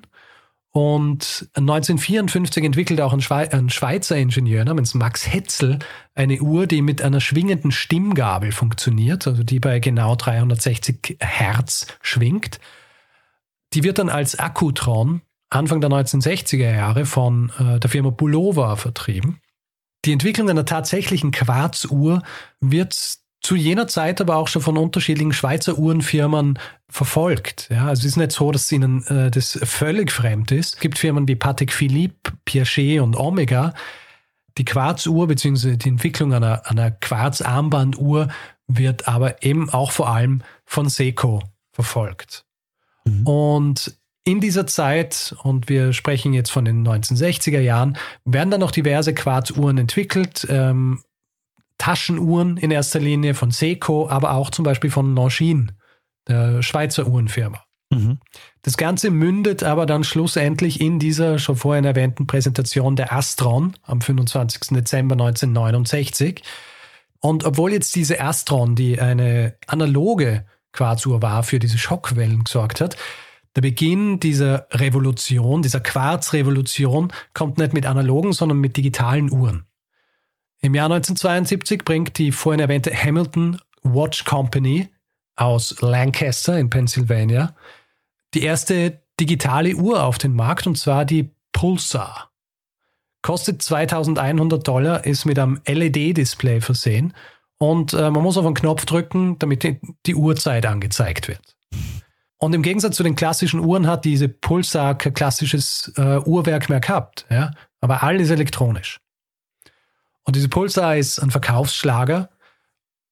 [0.71, 5.79] Und 1954 entwickelte auch ein, Schwe ein Schweizer Ingenieur namens Max Hetzel
[6.15, 12.59] eine Uhr, die mit einer schwingenden Stimmgabel funktioniert, also die bei genau 360 Hertz schwingt.
[13.73, 19.39] Die wird dann als Akkutron Anfang der 1960er Jahre von äh, der Firma Bulova vertrieben.
[20.03, 22.21] Die Entwicklung einer tatsächlichen Quarzuhr
[22.59, 26.57] wird zu jener Zeit aber auch schon von unterschiedlichen Schweizer Uhrenfirmen
[26.89, 27.69] verfolgt.
[27.69, 30.75] Ja, also es ist nicht so, dass ihnen äh, das völlig fremd ist.
[30.75, 33.73] Es gibt Firmen wie Patek Philippe, Piaget und Omega.
[34.57, 35.77] Die Quarzuhr bzw.
[35.77, 38.29] die Entwicklung einer, einer Quarzarmbanduhr
[38.67, 42.45] wird aber eben auch vor allem von Seiko verfolgt.
[43.05, 43.27] Mhm.
[43.27, 48.71] Und in dieser Zeit, und wir sprechen jetzt von den 1960er Jahren, werden dann noch
[48.71, 50.47] diverse Quarzuhren entwickelt.
[50.49, 51.03] Ähm,
[51.77, 55.73] Taschenuhren in erster Linie von Seiko, aber auch zum Beispiel von Longines,
[56.27, 57.63] der Schweizer Uhrenfirma.
[57.91, 58.19] Mhm.
[58.61, 64.01] Das Ganze mündet aber dann schlussendlich in dieser schon vorhin erwähnten Präsentation der Astron am
[64.01, 64.69] 25.
[64.71, 66.41] Dezember 1969.
[67.19, 72.97] Und obwohl jetzt diese Astron, die eine analoge Quarzuhr war, für diese Schockwellen gesorgt hat,
[73.55, 79.65] der Beginn dieser Revolution, dieser Quarzrevolution, kommt nicht mit analogen, sondern mit digitalen Uhren.
[80.65, 84.89] Im Jahr 1972 bringt die vorhin erwähnte Hamilton Watch Company
[85.35, 87.55] aus Lancaster in Pennsylvania
[88.33, 92.31] die erste digitale Uhr auf den Markt und zwar die Pulsar.
[93.21, 97.13] Kostet 2100 Dollar, ist mit einem LED-Display versehen
[97.59, 101.55] und äh, man muss auf einen Knopf drücken, damit die, die Uhrzeit angezeigt wird.
[102.39, 106.79] Und im Gegensatz zu den klassischen Uhren hat diese Pulsar kein klassisches äh, Uhrwerk mehr
[106.79, 107.51] gehabt, ja?
[107.81, 108.99] aber alles elektronisch.
[110.25, 112.29] Und diese Pulsar ist ein Verkaufsschlager,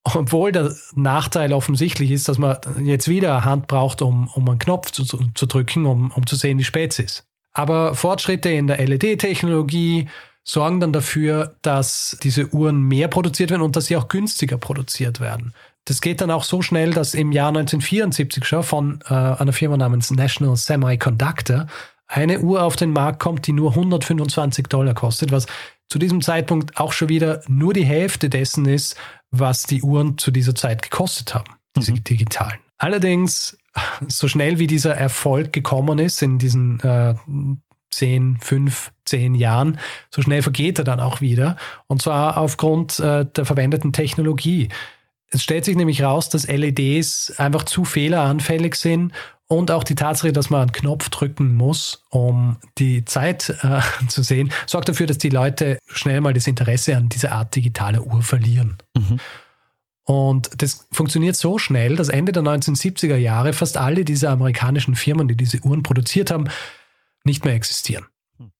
[0.03, 4.59] obwohl der Nachteil offensichtlich ist, dass man jetzt wieder eine Hand braucht, um, um einen
[4.59, 7.27] Knopf zu, zu drücken, um, um zu sehen, wie spät es ist.
[7.53, 10.09] Aber Fortschritte in der LED-Technologie
[10.43, 15.19] sorgen dann dafür, dass diese Uhren mehr produziert werden und dass sie auch günstiger produziert
[15.19, 15.53] werden.
[15.85, 19.77] Das geht dann auch so schnell, dass im Jahr 1974 schon von äh, einer Firma
[19.77, 21.67] namens National Semiconductor
[22.07, 25.45] eine Uhr auf den Markt kommt, die nur 125 Dollar kostet, was
[25.89, 28.95] zu diesem Zeitpunkt auch schon wieder nur die Hälfte dessen ist,
[29.31, 32.03] was die Uhren zu dieser Zeit gekostet haben, diese mhm.
[32.03, 32.59] digitalen.
[32.77, 33.57] Allerdings,
[34.07, 37.15] so schnell wie dieser Erfolg gekommen ist in diesen äh,
[37.91, 41.57] 10, 5, 10 Jahren, so schnell vergeht er dann auch wieder.
[41.87, 44.69] Und zwar aufgrund äh, der verwendeten Technologie.
[45.29, 49.13] Es stellt sich nämlich raus, dass LEDs einfach zu fehleranfällig sind
[49.57, 54.23] und auch die Tatsache, dass man einen Knopf drücken muss, um die Zeit äh, zu
[54.23, 58.21] sehen, sorgt dafür, dass die Leute schnell mal das Interesse an dieser Art digitaler Uhr
[58.21, 58.77] verlieren.
[58.95, 59.19] Mhm.
[60.05, 65.29] Und das funktioniert so schnell, dass Ende der 1970er Jahre fast alle diese amerikanischen Firmen,
[65.29, 66.49] die diese Uhren produziert haben,
[67.23, 68.05] nicht mehr existieren.
[68.37, 68.51] Hm.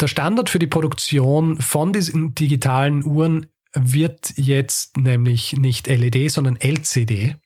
[0.00, 6.56] Der Standard für die Produktion von diesen digitalen Uhren wird jetzt nämlich nicht LED, sondern
[6.56, 7.36] LCD.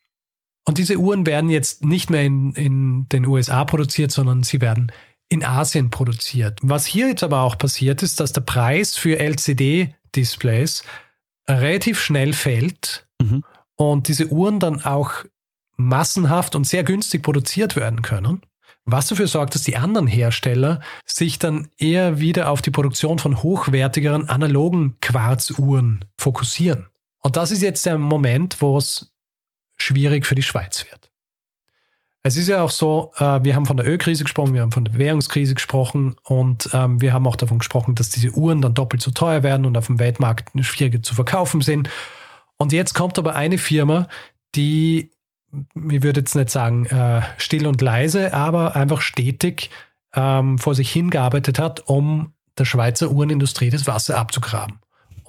[0.66, 4.92] Und diese Uhren werden jetzt nicht mehr in, in den USA produziert, sondern sie werden
[5.29, 6.59] in Asien produziert.
[6.62, 10.83] Was hier jetzt aber auch passiert ist, dass der Preis für LCD-Displays
[11.49, 13.44] relativ schnell fällt mhm.
[13.77, 15.25] und diese Uhren dann auch
[15.77, 18.42] massenhaft und sehr günstig produziert werden können.
[18.85, 23.42] Was dafür sorgt, dass die anderen Hersteller sich dann eher wieder auf die Produktion von
[23.42, 26.87] hochwertigeren analogen Quarzuhren fokussieren.
[27.23, 29.10] Und das ist jetzt der Moment, wo es
[29.83, 31.11] schwierig für die Schweiz wird.
[32.23, 34.85] Es ist ja auch so, äh, wir haben von der Ölkrise gesprochen, wir haben von
[34.85, 39.01] der Währungskrise gesprochen und ähm, wir haben auch davon gesprochen, dass diese Uhren dann doppelt
[39.01, 41.88] so teuer werden und auf dem Weltmarkt schwieriger zu verkaufen sind.
[42.59, 44.07] Und jetzt kommt aber eine Firma,
[44.55, 45.11] die
[45.75, 49.71] ich würde jetzt nicht sagen äh, still und leise, aber einfach stetig
[50.14, 54.79] ähm, vor sich hingearbeitet hat, um der Schweizer Uhrenindustrie das Wasser abzugraben.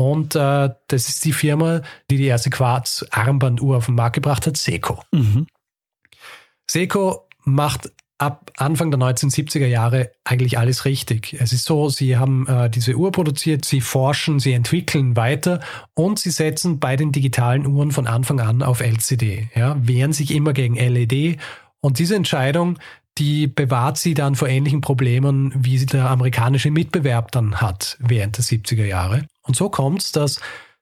[0.02, 4.58] Und äh, das ist die Firma, die die erste Quarz-Armbanduhr auf den Markt gebracht hat,
[4.58, 5.04] Seco.
[5.12, 5.46] Mhm.
[6.68, 11.36] Seco macht ab Anfang der 1970er Jahre eigentlich alles richtig.
[11.40, 15.60] Es ist so, sie haben äh, diese Uhr produziert, sie forschen, sie entwickeln weiter
[15.94, 20.34] und sie setzen bei den digitalen Uhren von Anfang an auf LCD, ja, wehren sich
[20.34, 21.40] immer gegen LED
[21.80, 22.80] und diese Entscheidung,
[23.20, 28.38] die bewahrt sie dann vor ähnlichen Problemen, wie sie der amerikanische Mitbewerb dann hat während
[28.38, 29.28] der 70er Jahre.
[29.43, 30.39] Und so kommt es, dass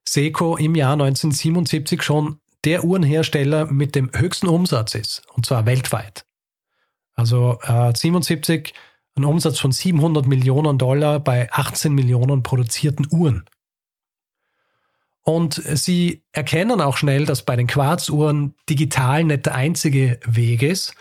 [0.07, 6.25] Seiko im Jahr 1977 schon der Uhrenhersteller mit dem höchsten Umsatz ist, und zwar weltweit.
[7.15, 8.73] Also äh, 77
[9.15, 13.45] ein Umsatz von 700 Millionen Dollar bei 18 Millionen produzierten Uhren.
[15.23, 20.95] Und sie erkennen auch schnell, dass bei den Quarzuhren digital nicht der einzige Weg ist,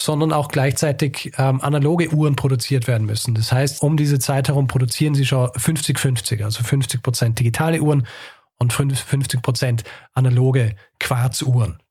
[0.00, 3.34] sondern auch gleichzeitig ähm, analoge Uhren produziert werden müssen.
[3.34, 8.06] Das heißt, um diese Zeit herum produzieren sie schon 50-50, also 50 Prozent digitale Uhren
[8.58, 11.82] und 50 Prozent analoge Quarzuhren.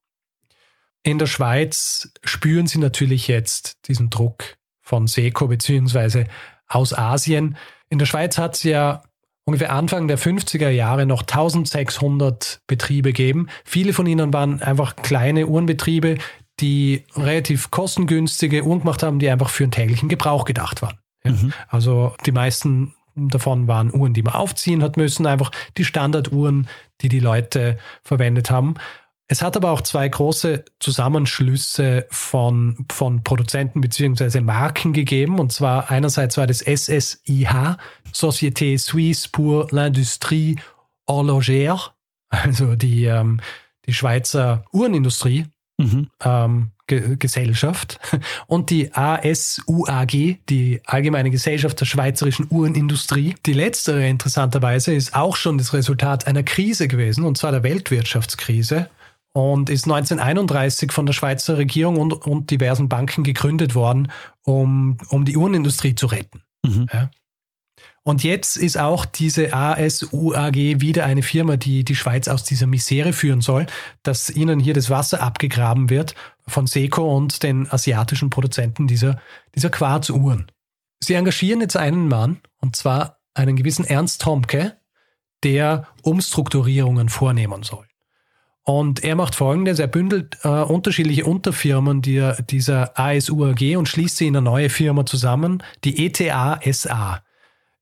[1.04, 6.26] In der Schweiz spüren sie natürlich jetzt diesen Druck von Seco beziehungsweise
[6.68, 7.58] aus Asien.
[7.90, 9.04] In der Schweiz hat es ja
[9.46, 13.48] ungefähr Anfang der 50er Jahre noch 1600 Betriebe gegeben.
[13.66, 16.18] Viele von ihnen waren einfach kleine Uhrenbetriebe,
[16.62, 20.98] die relativ kostengünstige Uhren gemacht haben, die einfach für den täglichen Gebrauch gedacht waren.
[21.24, 21.32] Ja.
[21.32, 21.54] Mhm.
[21.68, 26.68] Also die meisten davon waren Uhren, die man aufziehen hat müssen, einfach die Standarduhren,
[27.02, 28.76] die die Leute verwendet haben.
[29.32, 35.40] Es hat aber auch zwei große Zusammenschlüsse von, von Produzenten beziehungsweise Marken gegeben.
[35.40, 37.78] Und zwar einerseits war das SSIH,
[38.12, 40.60] Société Suisse pour l'Industrie
[41.08, 41.92] Horlogère,
[42.30, 43.40] also die, ähm,
[43.86, 45.46] die Schweizer Uhrenindustrie.
[45.80, 46.10] Mhm.
[46.24, 48.00] Ähm, Gesellschaft
[48.48, 53.36] und die ASUAG, die Allgemeine Gesellschaft der Schweizerischen Uhrenindustrie.
[53.46, 58.90] Die letztere interessanterweise ist auch schon das Resultat einer Krise gewesen, und zwar der Weltwirtschaftskrise
[59.34, 64.12] und ist 1931 von der Schweizer Regierung und, und diversen Banken gegründet worden,
[64.44, 66.42] um, um die Uhrenindustrie zu retten.
[66.66, 66.88] Mhm.
[66.92, 67.12] Ja.
[68.04, 73.14] Und jetzt ist auch diese ASUAG wieder eine Firma, die die Schweiz aus dieser Misere
[73.14, 73.68] führen soll,
[74.04, 76.16] dass ihnen hier das Wasser abgegraben wird
[76.48, 79.22] von Seco und den asiatischen Produzenten dieser,
[79.56, 80.52] dieser Quarzuhren.
[81.02, 84.78] Sie engagieren jetzt einen Mann, und zwar einen gewissen Ernst Tomke,
[85.44, 87.86] der Umstrukturierungen vornehmen soll.
[88.64, 94.28] Und er macht folgendes, er bündelt äh, unterschiedliche Unterfirmen die, dieser ASUAG und schließt sie
[94.28, 97.24] in eine neue Firma zusammen, die ETA SA.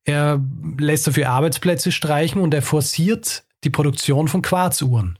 [0.08, 0.42] Er
[0.78, 5.18] lässt dafür Arbeitsplätze streichen und er forciert die Produktion von Quarzuhren,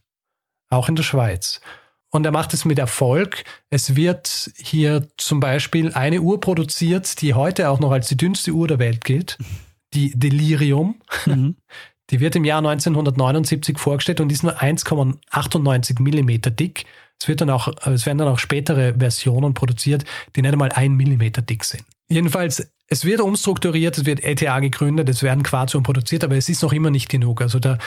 [0.70, 1.60] auch in der Schweiz.
[2.08, 3.44] Und er macht es mit Erfolg.
[3.68, 8.52] Es wird hier zum Beispiel eine Uhr produziert, die heute auch noch als die dünnste
[8.52, 9.36] Uhr der Welt gilt,
[9.92, 10.98] die Delirium.
[11.26, 11.56] Mhm.
[12.08, 16.86] Die wird im Jahr 1979 vorgestellt und ist nur 1,98 Millimeter dick.
[17.20, 20.92] Es, wird dann auch, es werden dann auch spätere Versionen produziert, die nicht einmal ein
[20.92, 21.84] Millimeter dick sind.
[22.08, 26.62] Jedenfalls, es wird umstrukturiert, es wird ETA gegründet, es werden Quarzuhren produziert, aber es ist
[26.62, 27.42] noch immer nicht genug.
[27.42, 27.78] Also der,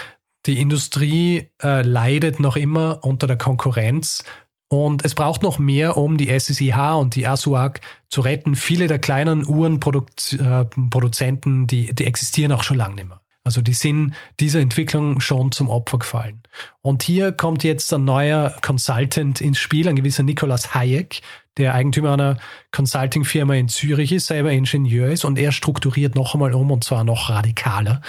[0.46, 4.24] die Industrie äh, leidet noch immer unter der Konkurrenz
[4.72, 8.56] und es braucht noch mehr, um die SSIH und die ASUAG zu retten.
[8.56, 13.20] Viele der kleinen Uhrenproduzenten, äh, die, die existieren auch schon lange nicht mehr.
[13.44, 16.42] Also die sind dieser Entwicklung schon zum Opfer gefallen.
[16.82, 21.20] Und hier kommt jetzt ein neuer Consultant ins Spiel, ein gewisser Nikolaus Hayek,
[21.58, 22.38] der Eigentümer einer
[22.72, 27.04] Consulting-Firma in Zürich ist, selber Ingenieur ist und er strukturiert noch einmal um und zwar
[27.04, 28.02] noch radikaler.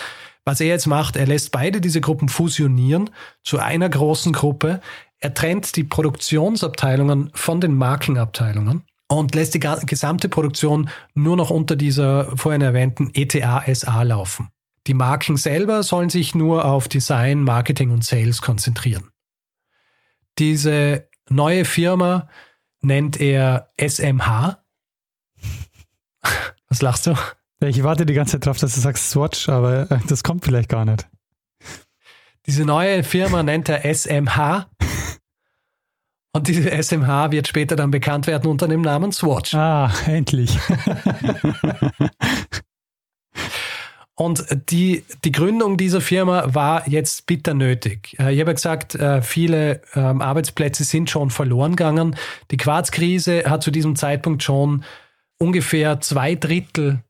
[0.45, 3.11] Was er jetzt macht, er lässt beide diese Gruppen fusionieren
[3.43, 4.81] zu einer großen Gruppe.
[5.19, 11.77] Er trennt die Produktionsabteilungen von den Markenabteilungen und lässt die gesamte Produktion nur noch unter
[11.77, 14.49] dieser vorhin erwähnten ETA SA laufen.
[14.89, 19.11] Die Marken selber sollen sich nur auf Design, Marketing und Sales konzentrieren.
[20.39, 22.29] Diese neue Firma
[22.83, 24.59] nennt er SMH.
[26.69, 27.15] Was lachst du?
[27.61, 30.69] Ich warte die ganze Zeit drauf, dass du sagst Swatch, aber äh, das kommt vielleicht
[30.69, 31.09] gar nicht.
[32.47, 34.69] Diese neue Firma nennt er SMH.
[36.35, 39.55] Und diese SMH wird später dann bekannt werden unter dem Namen Swatch.
[39.55, 40.59] Ah, endlich.
[44.15, 48.15] Und die, die Gründung dieser Firma war jetzt bitter nötig.
[48.19, 52.17] Äh, ich habe ja gesagt, äh, viele ähm, Arbeitsplätze sind schon verloren gegangen.
[52.51, 54.85] Die Quarzkrise hat zu diesem Zeitpunkt schon
[55.39, 57.03] ungefähr zwei Drittel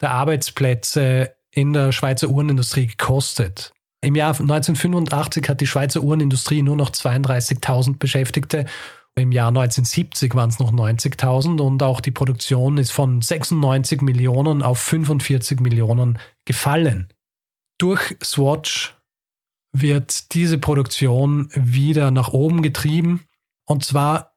[0.00, 3.72] der Arbeitsplätze in der Schweizer Uhrenindustrie gekostet.
[4.00, 8.64] Im Jahr 1985 hat die Schweizer Uhrenindustrie nur noch 32.000 Beschäftigte
[9.18, 14.62] im Jahr 1970 waren es noch 90.000 und auch die Produktion ist von 96 Millionen
[14.62, 17.08] auf 45 Millionen gefallen.
[17.78, 18.96] Durch Swatch
[19.72, 23.24] wird diese Produktion wieder nach oben getrieben
[23.66, 24.34] und zwar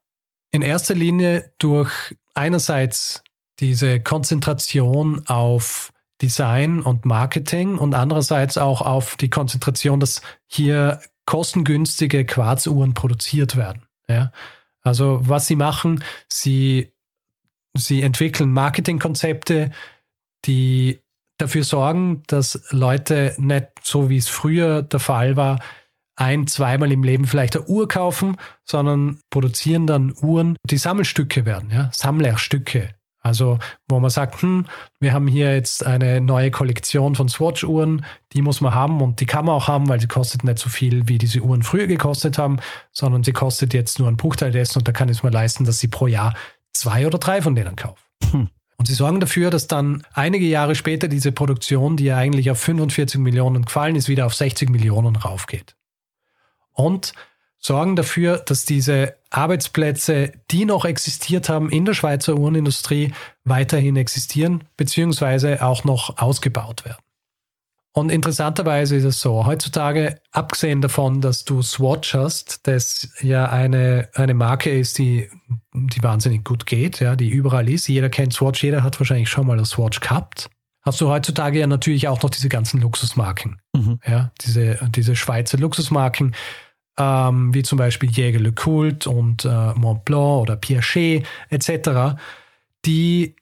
[0.50, 1.90] in erster Linie durch
[2.34, 3.22] einerseits
[3.58, 12.24] diese Konzentration auf Design und Marketing und andererseits auch auf die Konzentration, dass hier kostengünstige
[12.24, 13.82] Quarzuhren produziert werden.
[14.08, 14.32] Ja?
[14.82, 16.92] Also was sie machen, sie,
[17.76, 19.70] sie entwickeln Marketingkonzepte,
[20.44, 21.00] die
[21.38, 25.60] dafür sorgen, dass Leute nicht so wie es früher der Fall war,
[26.16, 31.70] ein, zweimal im Leben vielleicht eine Uhr kaufen, sondern produzieren dann Uhren, die Sammelstücke werden,
[31.70, 32.94] ja, Sammlerstücke.
[33.22, 33.58] Also,
[33.88, 34.66] wo man sagt, hm,
[34.98, 39.26] wir haben hier jetzt eine neue Kollektion von Swatch-Uhren, die muss man haben und die
[39.26, 42.36] kann man auch haben, weil sie kostet nicht so viel, wie diese Uhren früher gekostet
[42.36, 42.58] haben,
[42.90, 45.64] sondern sie kostet jetzt nur einen Bruchteil dessen und da kann ich es mir leisten,
[45.64, 46.34] dass sie pro Jahr
[46.72, 48.02] zwei oder drei von denen kaufe.
[48.32, 48.48] Hm.
[48.76, 52.58] Und sie sorgen dafür, dass dann einige Jahre später diese Produktion, die ja eigentlich auf
[52.58, 55.76] 45 Millionen gefallen ist, wieder auf 60 Millionen raufgeht.
[56.72, 57.12] Und
[57.64, 63.12] sorgen dafür, dass diese Arbeitsplätze, die noch existiert haben in der Schweizer Uhrenindustrie,
[63.44, 67.02] weiterhin existieren, beziehungsweise auch noch ausgebaut werden.
[67.94, 74.08] Und interessanterweise ist es so, heutzutage, abgesehen davon, dass du Swatch hast, das ja eine,
[74.14, 75.28] eine Marke ist, die,
[75.74, 77.88] die wahnsinnig gut geht, ja, die überall ist.
[77.88, 80.48] Jeder kennt Swatch, jeder hat wahrscheinlich schon mal das Swatch gehabt.
[80.80, 83.60] Hast du heutzutage ja natürlich auch noch diese ganzen Luxusmarken.
[83.74, 84.00] Mhm.
[84.06, 86.34] Ja, diese, diese Schweizer Luxusmarken,
[86.98, 92.18] ähm, wie zum Beispiel Jäger Le Coult und äh, Mont Blanc oder Piaget etc.,
[92.84, 93.36] die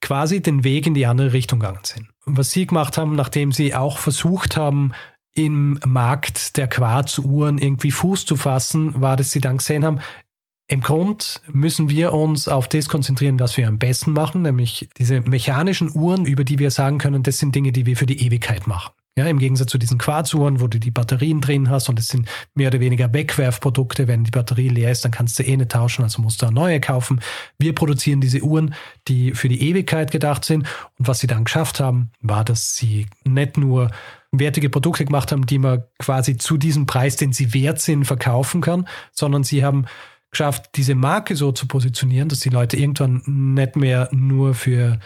[0.00, 2.08] quasi den Weg in die andere Richtung gegangen sind.
[2.24, 4.92] Was sie gemacht haben, nachdem sie auch versucht haben,
[5.34, 10.00] im Markt der Quarzuhren irgendwie Fuß zu fassen, war, dass sie dann gesehen haben,
[10.66, 15.20] im Grund müssen wir uns auf das konzentrieren, was wir am besten machen, nämlich diese
[15.20, 18.68] mechanischen Uhren, über die wir sagen können, das sind Dinge, die wir für die Ewigkeit
[18.68, 18.92] machen.
[19.20, 22.26] Ja, Im Gegensatz zu diesen Quarzuhren, wo du die Batterien drin hast und es sind
[22.54, 24.08] mehr oder weniger Wegwerfprodukte.
[24.08, 26.54] Wenn die Batterie leer ist, dann kannst du eh nicht tauschen, also musst du eine
[26.54, 27.20] neue kaufen.
[27.58, 28.74] Wir produzieren diese Uhren,
[29.08, 30.66] die für die Ewigkeit gedacht sind.
[30.98, 33.90] Und was sie dann geschafft haben, war, dass sie nicht nur
[34.32, 38.62] wertige Produkte gemacht haben, die man quasi zu diesem Preis, den sie wert sind, verkaufen
[38.62, 39.84] kann, sondern sie haben
[40.30, 44.98] geschafft, diese Marke so zu positionieren, dass die Leute irgendwann nicht mehr nur für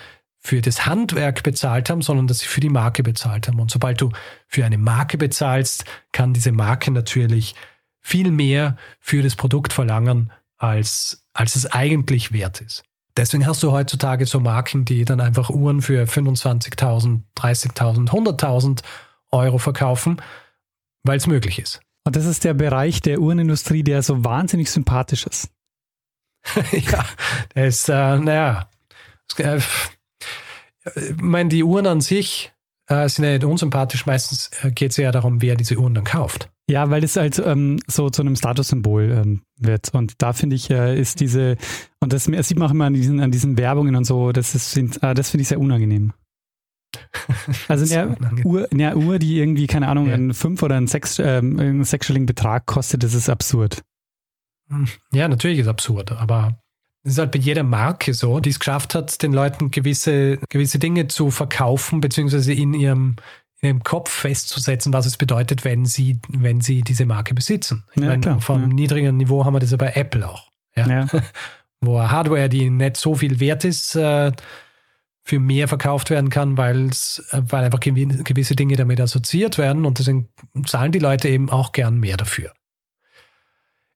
[0.45, 3.59] für das Handwerk bezahlt haben, sondern dass sie für die Marke bezahlt haben.
[3.59, 4.11] Und sobald du
[4.47, 7.55] für eine Marke bezahlst, kann diese Marke natürlich
[8.03, 12.85] viel mehr für das Produkt verlangen, als, als es eigentlich wert ist.
[13.17, 18.83] Deswegen hast du heutzutage so Marken, die dann einfach Uhren für 25.000, 30.000, 100.000
[19.31, 20.21] Euro verkaufen,
[21.05, 21.81] weil es möglich ist.
[22.05, 25.49] Und das ist der Bereich der Uhrenindustrie, der so wahnsinnig sympathisch ist.
[26.73, 27.07] ja,
[27.55, 28.69] der ist, äh, naja,
[29.39, 29.61] äh,
[30.95, 32.53] ich meine, die Uhren an sich
[32.89, 34.07] äh, sind ja nicht unsympathisch.
[34.07, 36.51] Meistens äh, geht es ja darum, wer diese Uhren dann kauft.
[36.69, 39.93] Ja, weil es halt ähm, so zu einem Statussymbol ähm, wird.
[39.93, 41.57] Und da finde ich, äh, ist diese,
[42.01, 44.77] und das sieht man auch immer an diesen, an diesen Werbungen und so, das, ist,
[45.03, 46.13] äh, das finde ich sehr unangenehm.
[47.69, 50.15] Also eine Uhr, eine Uhr, die irgendwie, keine Ahnung, ja.
[50.15, 53.83] einen fünf oder einen sechs, äh, einen sechsstelligen Betrag kostet, das ist absurd.
[55.13, 56.57] Ja, natürlich ist absurd, aber
[57.05, 60.79] es ist halt bei jeder Marke so, die es geschafft hat, den Leuten gewisse, gewisse
[60.79, 63.17] Dinge zu verkaufen, beziehungsweise in ihrem,
[63.61, 67.85] in ihrem Kopf festzusetzen, was es bedeutet, wenn sie, wenn sie diese Marke besitzen.
[67.95, 68.67] Ich ja, meine, klar, vom ja.
[68.69, 70.51] niedrigen Niveau haben wir das ja bei Apple auch.
[70.75, 70.89] Ja?
[70.89, 71.07] ja.
[71.83, 74.33] Wo Hardware, die nicht so viel wert ist, äh,
[75.25, 76.91] für mehr verkauft werden kann, weil
[77.33, 80.29] weil einfach gewisse Dinge damit assoziiert werden und deswegen
[80.67, 82.53] zahlen die Leute eben auch gern mehr dafür.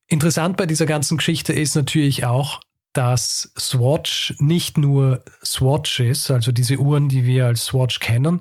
[0.07, 2.61] Interessant bei dieser ganzen Geschichte ist natürlich auch,
[2.99, 8.41] dass Swatch nicht nur Swatch ist, also diese Uhren, die wir als Swatch kennen,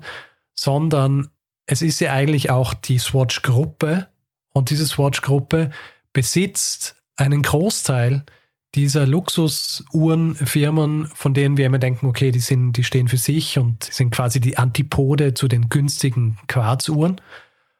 [0.56, 1.28] sondern
[1.66, 4.08] es ist ja eigentlich auch die Swatch-Gruppe
[4.52, 5.70] und diese Swatch-Gruppe
[6.12, 8.24] besitzt einen Großteil
[8.74, 13.84] dieser Luxusuhrenfirmen, von denen wir immer denken, okay, die sind, die stehen für sich und
[13.84, 17.20] sind quasi die Antipode zu den günstigen Quarzuhren.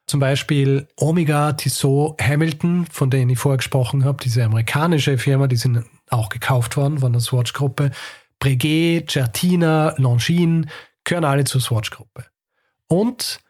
[0.07, 5.57] Zum Beispiel Omega, Tissot, Hamilton, von denen ich vorher gesprochen habe, diese amerikanische Firma, die
[5.57, 7.91] sind auch gekauft worden von der Swatch-Gruppe.
[8.39, 10.67] Breguet, Certina, Longines
[11.03, 12.25] gehören alle zur Swatch-Gruppe.
[12.87, 13.41] Und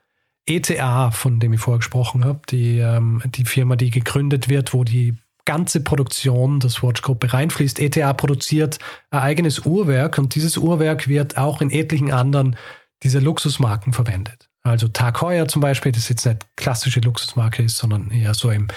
[0.45, 4.84] ETA, von dem ich vorher gesprochen habe, die, ähm, die Firma, die gegründet wird, wo
[4.84, 7.79] die ganze Produktion der Swatch-Gruppe reinfließt.
[7.79, 8.77] ETA produziert
[9.10, 12.56] ein eigenes Uhrwerk und dieses Uhrwerk wird auch in etlichen anderen
[13.04, 14.50] dieser Luxusmarken verwendet.
[14.62, 18.67] Also Tag Heuer zum Beispiel, das jetzt nicht klassische Luxusmarke ist, sondern eher so im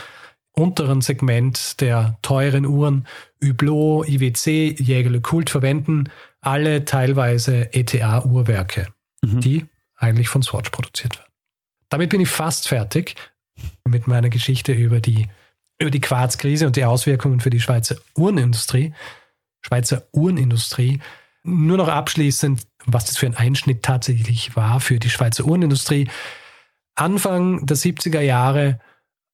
[0.54, 3.06] unteren Segment der teuren Uhren
[3.42, 8.88] Hublot, IWC, Jägerle Kult verwenden alle teilweise ETA-Uhrwerke,
[9.22, 9.40] mhm.
[9.40, 11.30] die eigentlich von Swatch produziert werden.
[11.88, 13.14] Damit bin ich fast fertig
[13.84, 15.28] mit meiner Geschichte über die,
[15.78, 18.92] über die Quarzkrise und die Auswirkungen für die Schweizer Uhrenindustrie.
[19.60, 21.00] Schweizer Uhrenindustrie.
[21.44, 26.08] Nur noch abschließend, was das für ein Einschnitt tatsächlich war für die Schweizer Uhrenindustrie.
[26.94, 28.80] Anfang der 70er Jahre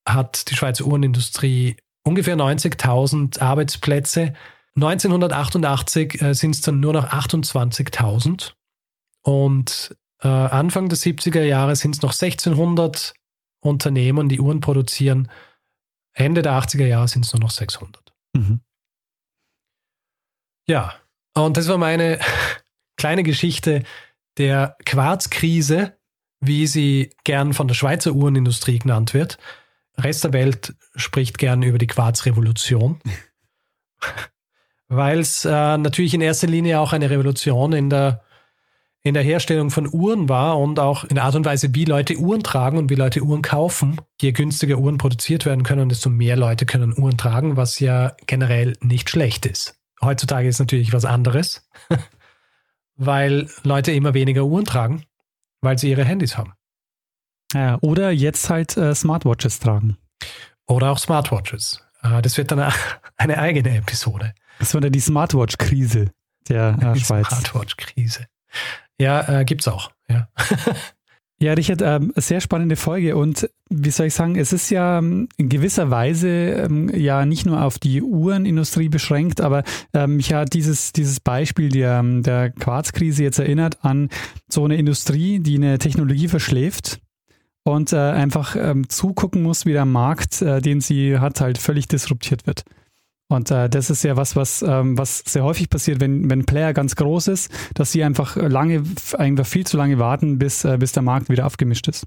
[0.08, 4.34] hat die Schweizer Uhrenindustrie ungefähr 90.000 Arbeitsplätze.
[4.76, 8.52] 1988 äh, sind es dann nur noch 28.000
[9.22, 13.14] und äh, Anfang der 70er Jahre sind es noch 1600
[13.60, 15.30] Unternehmen, die Uhren produzieren.
[16.12, 18.14] Ende der 80er Jahre sind es nur noch 600.
[18.34, 18.60] Mhm.
[20.66, 20.94] Ja,
[21.34, 22.18] und das war meine
[22.96, 23.84] kleine Geschichte
[24.38, 25.98] der Quarzkrise,
[26.40, 29.38] wie sie gern von der Schweizer Uhrenindustrie genannt wird.
[29.98, 33.00] Rest der Welt spricht gern über die Quarzrevolution,
[34.88, 38.22] weil es äh, natürlich in erster Linie auch eine Revolution in der,
[39.02, 42.16] in der Herstellung von Uhren war und auch in der Art und Weise, wie Leute
[42.16, 44.00] Uhren tragen und wie Leute Uhren kaufen.
[44.20, 48.74] Je günstiger Uhren produziert werden können, desto mehr Leute können Uhren tragen, was ja generell
[48.80, 49.78] nicht schlecht ist.
[50.00, 51.68] Heutzutage ist natürlich was anderes,
[52.96, 55.02] weil Leute immer weniger Uhren tragen,
[55.60, 56.52] weil sie ihre Handys haben.
[57.54, 59.96] Ja, oder jetzt halt äh, Smartwatches tragen.
[60.66, 61.82] Oder auch Smartwatches.
[62.02, 62.74] Äh, das wird dann eine,
[63.16, 64.34] eine eigene Episode.
[64.58, 66.10] Das war dann die Smartwatch-Krise
[66.48, 67.28] der äh, die Schweiz.
[67.28, 68.26] Smartwatch-Krise.
[68.98, 69.90] Ja, äh, gibt's auch.
[70.08, 70.28] Ja.
[71.40, 75.28] Ja, Richard, ähm, sehr spannende Folge und wie soll ich sagen, es ist ja ähm,
[75.36, 79.62] in gewisser Weise ähm, ja nicht nur auf die Uhrenindustrie beschränkt, aber
[79.94, 84.08] ähm, mich hat dieses, dieses Beispiel der, der Quarzkrise jetzt erinnert an
[84.48, 86.98] so eine Industrie, die eine Technologie verschläft
[87.68, 91.88] und äh, einfach ähm, zugucken muss, wie der Markt, äh, den sie hat, halt völlig
[91.88, 92.64] disruptiert wird.
[93.30, 96.46] Und äh, das ist ja was, was, ähm, was sehr häufig passiert, wenn, wenn ein
[96.46, 98.82] Player ganz groß ist, dass sie einfach lange,
[99.18, 102.06] einfach viel zu lange warten, bis, äh, bis der Markt wieder abgemischt ist.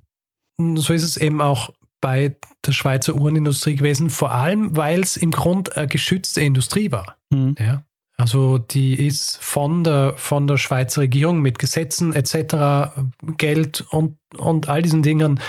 [0.58, 2.36] So ist es eben auch bei
[2.66, 7.18] der Schweizer Uhrenindustrie gewesen, vor allem, weil es im Grund eine geschützte Industrie war.
[7.30, 7.56] Mhm.
[7.60, 7.84] Ja.
[8.22, 12.94] Also die ist von der, von der Schweizer Regierung mit Gesetzen etc.,
[13.38, 15.40] Geld und, und all diesen Dingen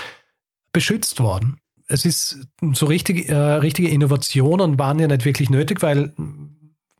[0.71, 6.13] beschützt worden es ist so richtig, äh, richtige Innovationen waren ja nicht wirklich nötig, weil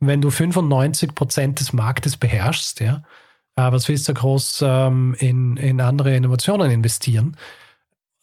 [0.00, 3.02] wenn du 95 Prozent des Marktes beherrschst, ja,
[3.56, 7.36] äh, was willst du groß ähm, in, in andere Innovationen investieren?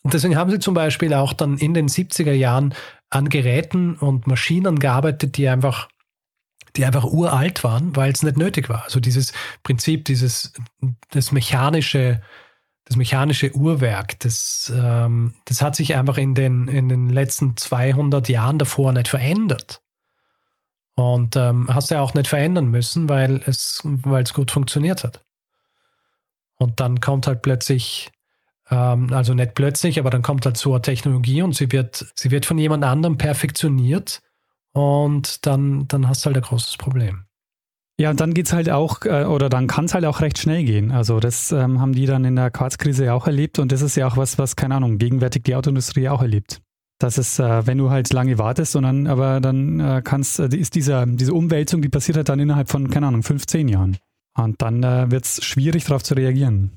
[0.04, 2.74] Und deswegen haben sie zum Beispiel auch dann in den 70er Jahren
[3.10, 5.90] an Geräten und Maschinen gearbeitet, die einfach,
[6.76, 8.84] die einfach uralt waren, weil es nicht nötig war.
[8.84, 10.54] Also dieses Prinzip, dieses,
[11.10, 12.22] das mechanische
[12.92, 18.28] das mechanische Uhrwerk, das, ähm, das hat sich einfach in den, in den letzten 200
[18.28, 19.82] Jahren davor nicht verändert.
[20.96, 25.24] Und ähm, hast ja auch nicht verändern müssen, weil es, weil es gut funktioniert hat.
[26.58, 28.12] Und dann kommt halt plötzlich,
[28.70, 32.30] ähm, also nicht plötzlich, aber dann kommt halt so eine Technologie und sie wird, sie
[32.30, 34.22] wird von jemand anderem perfektioniert
[34.74, 37.26] und dann, dann hast du halt ein großes Problem.
[38.00, 40.64] Ja, und dann geht's halt auch, äh, oder dann kann es halt auch recht schnell
[40.64, 40.92] gehen.
[40.92, 43.96] Also das ähm, haben die dann in der Quarzkrise ja auch erlebt und das ist
[43.96, 46.62] ja auch was, was, keine Ahnung, gegenwärtig die Autoindustrie auch erlebt.
[46.98, 50.76] Das ist, äh, wenn du halt lange wartest, sondern aber dann äh, kannst, äh, ist
[50.76, 53.98] dieser, diese Umwälzung, die passiert halt dann innerhalb von, keine Ahnung, 15 Jahren.
[54.36, 56.72] Und dann äh, wird es schwierig, darauf zu reagieren.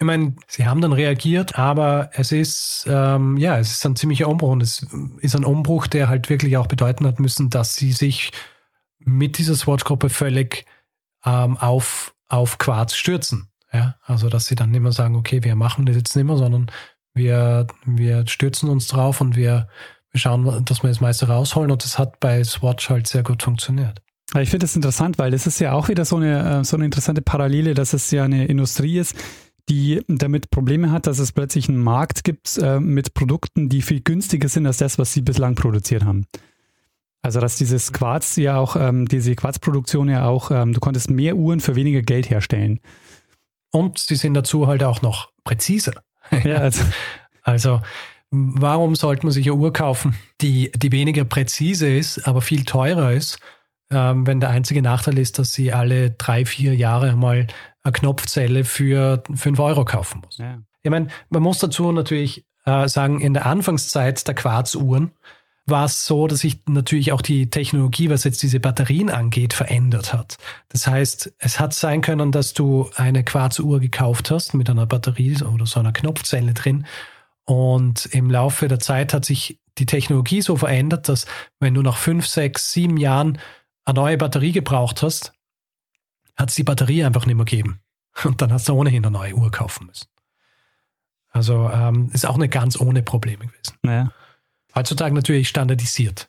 [0.00, 4.28] Ich meine, sie haben dann reagiert, aber es ist, ähm, ja, es ist ein ziemlicher
[4.28, 4.86] Umbruch und es
[5.20, 8.30] ist ein Umbruch, der halt wirklich auch bedeuten hat müssen, dass sie sich
[8.98, 10.66] mit dieser Swatch-Gruppe völlig
[11.24, 13.48] ähm, auf, auf Quarz stürzen.
[13.72, 13.96] Ja?
[14.02, 16.70] Also, dass sie dann nicht mehr sagen, okay, wir machen das jetzt nicht mehr, sondern
[17.14, 19.68] wir, wir stürzen uns drauf und wir,
[20.12, 21.70] wir schauen, dass wir das meiste rausholen.
[21.70, 24.00] Und das hat bei Swatch halt sehr gut funktioniert.
[24.38, 26.84] Ich finde das interessant, weil das ist ja auch wieder so eine, äh, so eine
[26.84, 29.16] interessante Parallele, dass es ja eine Industrie ist,
[29.68, 34.00] die damit Probleme hat, dass es plötzlich einen Markt gibt äh, mit Produkten, die viel
[34.00, 36.26] günstiger sind als das, was sie bislang produziert haben.
[37.22, 41.36] Also dass dieses Quarz ja auch, ähm, diese Quarzproduktion ja auch, ähm, du konntest mehr
[41.36, 42.80] Uhren für weniger Geld herstellen.
[43.70, 45.92] Und sie sind dazu halt auch noch präziser.
[46.44, 46.84] Ja, also,
[47.42, 47.80] also
[48.30, 53.12] warum sollte man sich eine Uhr kaufen, die, die weniger präzise ist, aber viel teurer
[53.12, 53.38] ist,
[53.90, 57.46] ähm, wenn der einzige Nachteil ist, dass sie alle drei, vier Jahre mal
[57.88, 60.38] eine Knopfzelle für fünf Euro kaufen muss.
[60.38, 60.58] Ja.
[60.82, 65.12] Ich meine, man muss dazu natürlich äh, sagen, in der Anfangszeit der Quarzuhren
[65.66, 70.12] war es so, dass sich natürlich auch die Technologie, was jetzt diese Batterien angeht, verändert
[70.14, 70.38] hat.
[70.70, 75.42] Das heißt, es hat sein können, dass du eine Quarzuhr gekauft hast mit einer Batterie
[75.42, 76.86] oder so einer Knopfzelle drin.
[77.44, 81.26] Und im Laufe der Zeit hat sich die Technologie so verändert, dass
[81.60, 83.38] wenn du nach fünf, sechs, sieben Jahren
[83.84, 85.32] eine neue Batterie gebraucht hast,
[86.38, 87.80] hat es die Batterie einfach nicht mehr gegeben.
[88.24, 90.06] Und dann hast du ohnehin eine neue Uhr kaufen müssen.
[91.30, 93.74] Also ähm, ist auch nicht ganz ohne Probleme gewesen.
[93.82, 94.12] Naja.
[94.74, 96.28] Heutzutage natürlich standardisiert.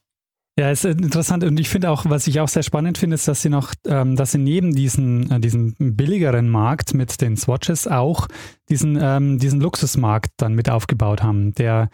[0.58, 3.42] Ja, ist interessant und ich finde auch, was ich auch sehr spannend finde, ist, dass
[3.42, 8.28] sie noch, ähm, dass sie neben diesen, äh, diesem billigeren Markt mit den Swatches auch
[8.68, 11.90] diesen, ähm, diesen Luxusmarkt dann mit aufgebaut haben, der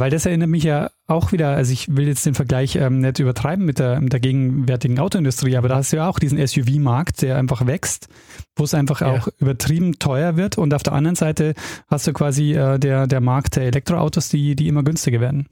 [0.00, 3.18] weil das erinnert mich ja auch wieder, also ich will jetzt den Vergleich ähm, nicht
[3.18, 7.22] übertreiben mit der, mit der gegenwärtigen Autoindustrie, aber da hast du ja auch diesen SUV-Markt,
[7.22, 8.08] der einfach wächst,
[8.56, 9.12] wo es einfach ja.
[9.12, 11.54] auch übertrieben teuer wird und auf der anderen Seite
[11.88, 15.46] hast du quasi äh, der, der Markt der Elektroautos, die, die immer günstiger werden.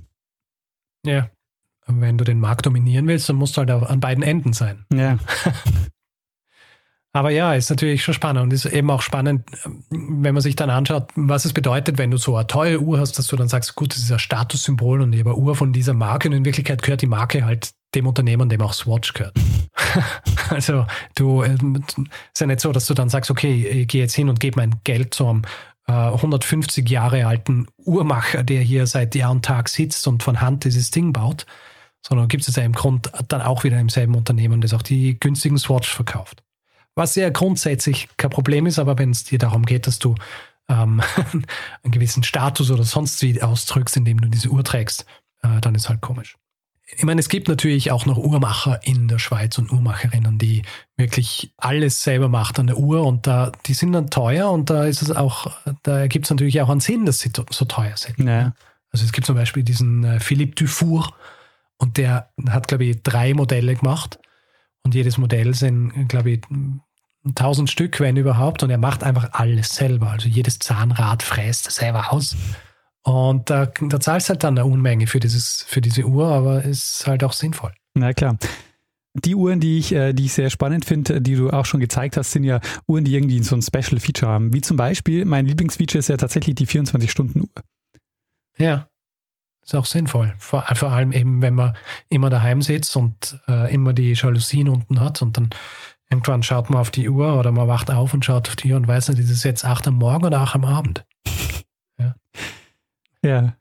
[1.04, 1.30] Ja,
[1.86, 4.84] wenn du den Markt dominieren willst, dann musst du halt an beiden Enden sein.
[4.92, 5.18] Ja.
[7.14, 9.48] Aber ja, ist natürlich schon spannend und ist eben auch spannend,
[9.88, 13.16] wenn man sich dann anschaut, was es bedeutet, wenn du so eine teure Uhr hast,
[13.20, 15.72] dass du dann sagst, gut, das ist ein Statussymbol und ich habe eine Uhr von
[15.72, 19.36] dieser Marke und in Wirklichkeit gehört die Marke halt dem Unternehmen, dem auch Swatch gehört.
[20.50, 24.16] also du, es ist ja nicht so, dass du dann sagst, okay, ich gehe jetzt
[24.16, 25.42] hin und gebe mein Geld zu einem
[25.86, 30.64] äh, 150 Jahre alten Uhrmacher, der hier seit Jahr und Tag sitzt und von Hand
[30.64, 31.46] dieses Ding baut,
[32.04, 35.20] sondern gibt es ja im Grund dann auch wieder im selben Unternehmen, das auch die
[35.20, 36.42] günstigen Swatch verkauft.
[36.94, 40.14] Was ja grundsätzlich kein Problem ist, aber wenn es dir darum geht, dass du
[40.68, 41.02] ähm,
[41.82, 45.04] einen gewissen Status oder sonst wie ausdrückst, indem du diese Uhr trägst,
[45.42, 46.36] äh, dann ist halt komisch.
[46.96, 50.62] Ich meine, es gibt natürlich auch noch Uhrmacher in der Schweiz und Uhrmacherinnen, die
[50.96, 54.84] wirklich alles selber macht an der Uhr und da, die sind dann teuer und da
[54.84, 55.50] ist es auch,
[55.82, 58.18] da gibt es natürlich auch einen Sinn, dass sie so teuer sind.
[58.18, 58.54] Ja.
[58.92, 61.08] Also es gibt zum Beispiel diesen äh, Philippe Dufour,
[61.78, 64.18] und der hat, glaube ich, drei Modelle gemacht.
[64.84, 66.42] Und jedes Modell sind, glaube ich,
[67.26, 68.62] 1000 Stück, wenn überhaupt.
[68.62, 70.10] Und er macht einfach alles selber.
[70.10, 72.36] Also jedes Zahnrad fräst er selber aus.
[73.02, 77.06] Und da, da zahlst halt dann eine Unmenge für, dieses, für diese Uhr, aber ist
[77.06, 77.72] halt auch sinnvoll.
[77.94, 78.38] Na klar.
[79.14, 82.16] Die Uhren, die ich, äh, die ich sehr spannend finde, die du auch schon gezeigt
[82.16, 84.52] hast, sind ja Uhren, die irgendwie so ein Special Feature haben.
[84.52, 87.48] Wie zum Beispiel, mein Lieblingsfeature ist ja tatsächlich die 24-Stunden-Uhr.
[88.58, 88.88] Ja.
[89.64, 90.34] Ist auch sinnvoll.
[90.38, 91.74] Vor, vor, allem eben, wenn man
[92.10, 95.50] immer daheim sitzt und äh, immer die Jalousien unten hat und dann
[96.10, 98.76] irgendwann schaut man auf die Uhr oder man wacht auf und schaut auf die Uhr
[98.76, 101.04] und weiß nicht, ist es jetzt acht am Morgen oder acht am Abend?
[101.96, 102.16] Ja.
[103.22, 103.54] Ja.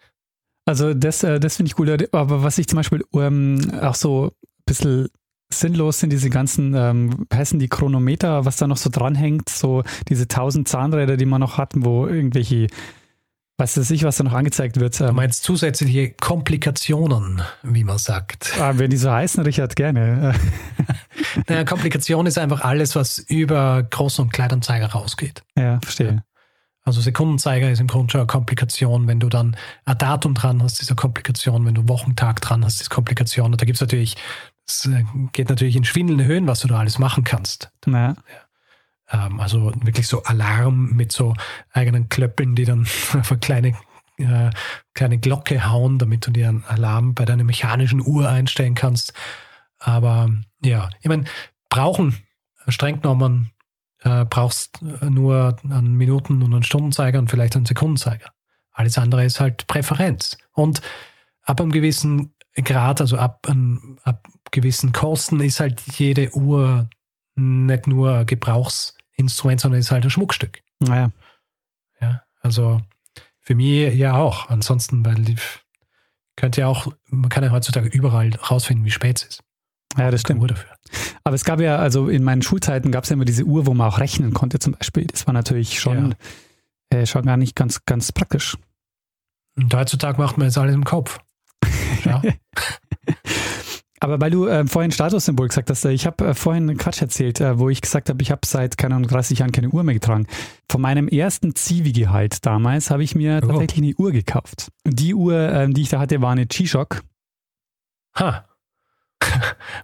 [0.65, 2.07] Also das, äh, das finde ich cool.
[2.11, 5.09] Aber was ich zum Beispiel ähm, auch so ein bisschen
[5.53, 10.27] sinnlos sind diese ganzen, ähm, heißen die Chronometer, was da noch so dranhängt, so diese
[10.27, 12.67] tausend Zahnräder, die man noch hatten, wo irgendwelche
[13.57, 14.99] Weiß es nicht, was da noch angezeigt wird.
[14.99, 18.53] Du meinst zusätzliche Komplikationen, wie man sagt.
[18.59, 20.33] Ah, wenn die so heißen, Richard, gerne.
[21.47, 25.43] naja, Komplikation ist einfach alles, was über Groß- und Kleinanzeiger rausgeht.
[25.55, 26.23] Ja, verstehe.
[26.85, 29.07] Also Sekundenzeiger ist im Grunde schon eine Komplikation.
[29.07, 31.65] Wenn du dann ein Datum dran hast, ist eine Komplikation.
[31.65, 33.51] Wenn du Wochentag dran hast, ist Komplikation.
[33.51, 34.17] Und da gibt es natürlich,
[34.67, 37.71] es äh, geht natürlich in schwindelnde Höhen, was du da alles machen kannst.
[37.85, 38.09] Ja.
[38.09, 38.15] ja.
[39.13, 41.33] Ähm, also wirklich so Alarm mit so
[41.71, 42.81] eigenen Klöppeln, die dann
[43.13, 43.67] auf eine kleine,
[44.17, 44.49] äh,
[44.93, 49.13] kleine Glocke hauen, damit du dir einen Alarm bei deiner mechanischen Uhr einstellen kannst.
[49.79, 50.29] Aber
[50.61, 51.25] ja, ich meine,
[51.69, 52.17] brauchen
[52.67, 53.51] streng genommen
[54.03, 58.27] äh, brauchst nur einen Minuten- und einen Stundenzeiger und vielleicht einen Sekundenzeiger.
[58.71, 60.37] Alles andere ist halt Präferenz.
[60.53, 60.81] Und
[61.43, 63.47] ab einem gewissen Grad, also ab,
[64.03, 66.89] ab gewissen Kosten, ist halt jede Uhr
[67.35, 70.61] nicht nur Gebrauchs- Instrument, sondern ist halt ein Schmuckstück.
[70.79, 71.11] Naja.
[72.01, 72.81] Ja, also
[73.39, 74.49] für mich ja auch.
[74.49, 75.35] Ansonsten, weil die
[76.35, 79.43] könnte ja auch, man kann ja heutzutage überall rausfinden, wie spät es ist.
[79.97, 80.49] Ja, das stimmt.
[80.49, 80.71] Dafür.
[81.23, 83.73] Aber es gab ja, also in meinen Schulzeiten gab es ja immer diese Uhr, wo
[83.73, 85.05] man auch rechnen konnte zum Beispiel.
[85.05, 86.15] Das war natürlich schon,
[86.91, 86.99] ja.
[86.99, 88.57] äh, schon gar nicht ganz, ganz praktisch.
[89.55, 91.19] Und heutzutage macht man jetzt alles im Kopf.
[92.05, 92.21] Ja.
[94.03, 97.01] Aber weil du äh, vorhin Statussymbol gesagt hast, äh, ich habe äh, vorhin einen Quatsch
[97.01, 99.81] erzählt, äh, wo ich gesagt habe, ich habe seit, keine Ahnung, 30 Jahren keine Uhr
[99.83, 100.27] mehr getragen.
[100.69, 103.47] Von meinem ersten Zivi-Gehalt damals habe ich mir oh.
[103.47, 104.73] tatsächlich eine Uhr gekauft.
[104.85, 107.01] Die Uhr, ähm, die ich da hatte, war eine G-Shock.
[108.19, 108.45] Ha.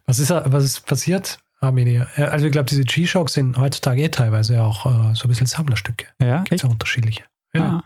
[0.05, 1.39] was, ist, was ist passiert?
[1.61, 2.07] Arminia.
[2.17, 6.07] Also ich glaube, diese G-Shocks sind heutzutage eh teilweise auch äh, so ein bisschen Sammlerstücke.
[6.21, 7.23] Ja, Gibt es unterschiedliche.
[7.53, 7.61] Ja.
[7.61, 7.83] Ah.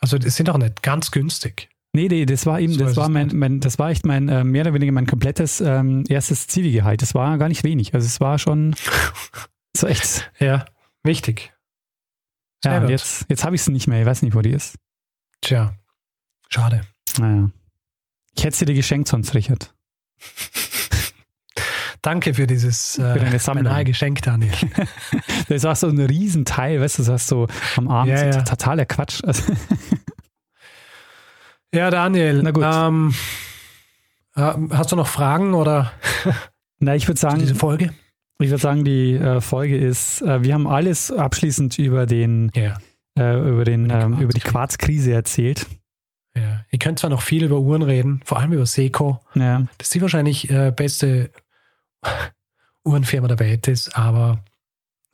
[0.00, 1.68] Also die sind auch nicht ganz günstig.
[1.94, 4.44] Nee, nee, das war eben, so das war mein, mein, das war echt mein, äh,
[4.44, 7.02] mehr oder weniger mein komplettes ähm, erstes Zivi-Gehalt.
[7.02, 7.94] Das war gar nicht wenig.
[7.94, 8.74] Also es war schon
[9.76, 10.32] so echt.
[10.38, 10.64] Ja,
[11.02, 11.52] wichtig.
[12.64, 12.90] Sehr ja, gut.
[12.90, 14.00] jetzt, jetzt habe ich sie nicht mehr.
[14.00, 14.76] Ich weiß nicht, wo die ist.
[15.42, 15.74] Tja,
[16.48, 16.82] schade.
[17.18, 17.50] Naja.
[18.34, 19.74] Ich hätte sie dir geschenkt sonst, Richard.
[22.00, 23.84] Danke für dieses äh, für deine Sammlung.
[23.84, 24.50] Geschenk, Daniel.
[25.48, 28.42] das war so ein Riesenteil, weißt du, das hast so am Abend ja, ja.
[28.42, 29.22] totaler Quatsch.
[29.24, 29.52] Also
[31.72, 32.42] ja, Daniel.
[32.42, 32.64] Na gut.
[32.66, 33.14] Ähm,
[34.34, 35.92] äh, hast du noch Fragen oder?
[36.78, 37.38] Na, ich würde sagen.
[37.38, 37.92] Diese Folge?
[38.38, 42.74] Ich würde sagen, die äh, Folge ist, äh, wir haben alles abschließend über den, über
[43.16, 45.66] den, über die, ähm, über die Quarzkrise erzählt.
[46.34, 49.20] Ja, Ihr könnt zwar noch viel über Uhren reden, vor allem über Seiko.
[49.34, 49.66] Ja.
[49.78, 51.30] Das ist die wahrscheinlich äh, beste
[52.84, 54.42] Uhrenfirma der Welt ist, aber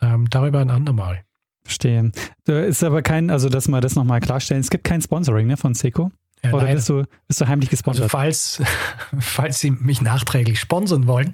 [0.00, 1.24] ähm, darüber ein andermal.
[1.64, 2.12] Verstehe.
[2.44, 5.56] Da ist aber kein, also dass wir das nochmal klarstellen, es gibt kein Sponsoring ne,
[5.56, 6.10] von Seiko.
[6.44, 8.04] Ja, Oder bist du, bist du heimlich gesponsert?
[8.04, 8.62] Also falls,
[9.18, 11.32] falls Sie mich nachträglich sponsern wollen,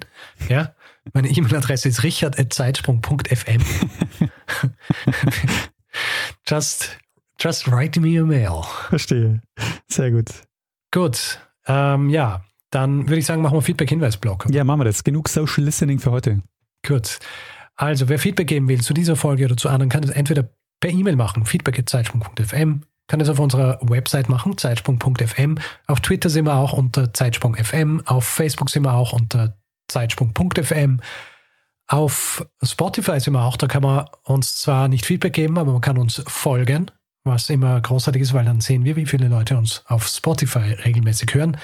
[0.49, 0.73] ja,
[1.13, 3.61] meine E-Mail-Adresse ist richard.zeitsprung.fm.
[6.47, 6.97] just,
[7.39, 8.63] just write me a mail.
[8.89, 9.41] Verstehe.
[9.87, 10.31] Sehr gut.
[10.91, 11.39] Gut.
[11.67, 14.47] Ähm, ja, dann würde ich sagen, machen wir Feedback-Hinweis-Blog.
[14.49, 15.03] Ja, machen wir das.
[15.03, 16.41] Genug Social Listening für heute.
[16.85, 17.19] Gut.
[17.75, 20.49] Also, wer Feedback geben will zu dieser Folge oder zu anderen, kann das entweder
[20.79, 25.57] per E-Mail machen, feedback.zeitsprung.fm, kann es auf unserer Website machen, zeitsprung.fm.
[25.87, 28.01] Auf Twitter sind wir auch unter zeitsprung.fm.
[28.05, 30.99] Auf Facebook sind wir auch unter zeitsprung.fm.
[31.87, 35.81] Auf Spotify sind wir auch, da kann man uns zwar nicht Feedback geben, aber man
[35.81, 36.89] kann uns folgen,
[37.23, 41.33] was immer großartig ist, weil dann sehen wir, wie viele Leute uns auf Spotify regelmäßig
[41.35, 41.57] hören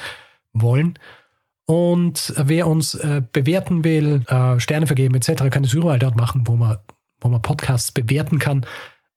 [0.54, 1.00] wollen.
[1.66, 6.44] Und wer uns äh, bewerten will, äh, Sterne vergeben etc., kann es überall dort machen,
[6.46, 6.78] wo man,
[7.20, 8.66] wo man Podcasts bewerten kann,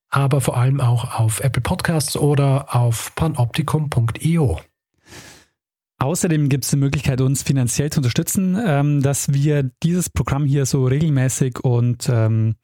[0.09, 4.59] aber vor allem auch auf Apple Podcasts oder auf panoptikum.io.
[5.97, 10.65] Außerdem gibt es die Möglichkeit, uns finanziell zu unterstützen, ähm, dass wir dieses Programm hier
[10.65, 12.55] so regelmäßig und ähm,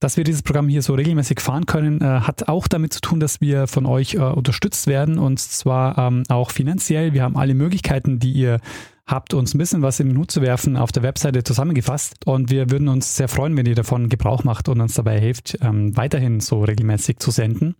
[0.00, 3.20] dass wir dieses Programm hier so regelmäßig fahren können, äh, hat auch damit zu tun,
[3.20, 7.14] dass wir von euch äh, unterstützt werden und zwar ähm, auch finanziell.
[7.14, 8.60] Wir haben alle Möglichkeiten, die ihr
[9.06, 12.50] habt uns ein bisschen was in den Hut zu werfen auf der Webseite zusammengefasst und
[12.50, 15.96] wir würden uns sehr freuen, wenn ihr davon Gebrauch macht und uns dabei hilft, ähm,
[15.96, 17.74] weiterhin so regelmäßig zu senden.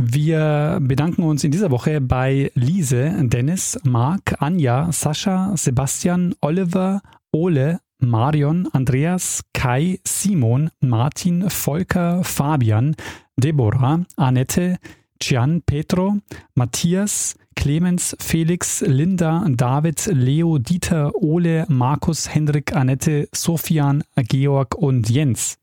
[0.00, 7.80] Wir bedanken uns in dieser Woche bei Lise, Dennis, Marc, Anja, Sascha, Sebastian, Oliver, Ole,
[7.98, 12.94] Marion, Andreas, Kai, Simon, Martin, Volker, Fabian,
[13.36, 14.78] Deborah, Annette,
[15.18, 16.18] Gian, Petro,
[16.54, 25.58] Matthias, Clemens, Felix, Linda, David, Leo, Dieter, Ole, Markus, Hendrik, Annette, Sofian, Georg und Jens.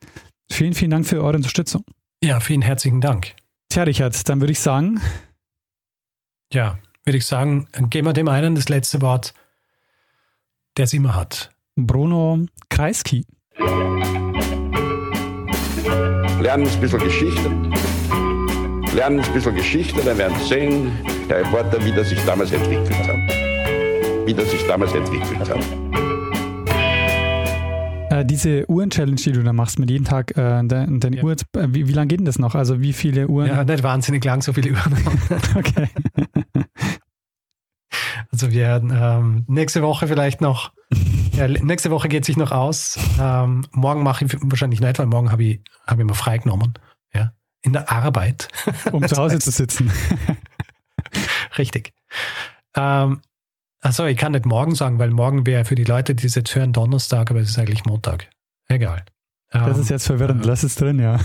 [0.51, 1.85] Vielen, vielen Dank für eure Unterstützung.
[2.21, 3.33] Ja, vielen herzlichen Dank.
[3.69, 4.99] Tja, Richard, dann würde ich sagen.
[6.51, 9.33] Ja, würde ich sagen, geben wir dem einen das letzte Wort,
[10.75, 11.51] der es immer hat.
[11.77, 13.25] Bruno Kreisky.
[16.41, 17.94] Lernen ein bisschen Geschichte.
[18.95, 20.89] Lernen ein bisschen Geschichte, dann werden Sie sehen,
[21.27, 23.17] der Reporter, wie das sich damals entwickelt hat.
[24.25, 25.59] Wie das sich damals entwickelt hat.
[28.09, 31.23] Äh, diese Uhren-Challenge, die du da machst, mit jedem Tag äh, deine, ja.
[31.23, 32.55] Uhr, äh, wie, wie lange geht denn das noch?
[32.55, 33.49] Also wie viele Uhren?
[33.49, 34.95] Ja, nicht wahnsinnig lang, so viele Uhren.
[35.55, 35.89] okay.
[38.31, 40.71] also wir werden ähm, nächste Woche vielleicht noch,
[41.33, 42.97] ja, nächste Woche geht sich noch aus.
[43.19, 46.75] Ähm, morgen mache ich wahrscheinlich nicht, weil morgen habe ich, hab ich mal freigenommen.
[47.13, 47.33] Ja,
[47.65, 48.47] in der Arbeit.
[48.91, 49.91] Um zu Hause zu sitzen.
[51.57, 51.93] Richtig.
[52.75, 53.21] Ähm,
[53.81, 56.53] achso, ich kann nicht morgen sagen, weil morgen wäre für die Leute, die es jetzt
[56.55, 58.29] hören, Donnerstag, aber es ist eigentlich Montag.
[58.67, 59.03] Egal.
[59.51, 60.45] Das ist ähm, jetzt verwirrend.
[60.45, 61.19] Lass es drin, ja.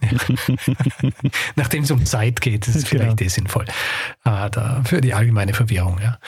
[1.56, 3.04] Nachdem es um Zeit geht, ist es genau.
[3.04, 3.64] vielleicht eh sinnvoll.
[4.24, 6.18] Äh, da, für die allgemeine Verwirrung, ja.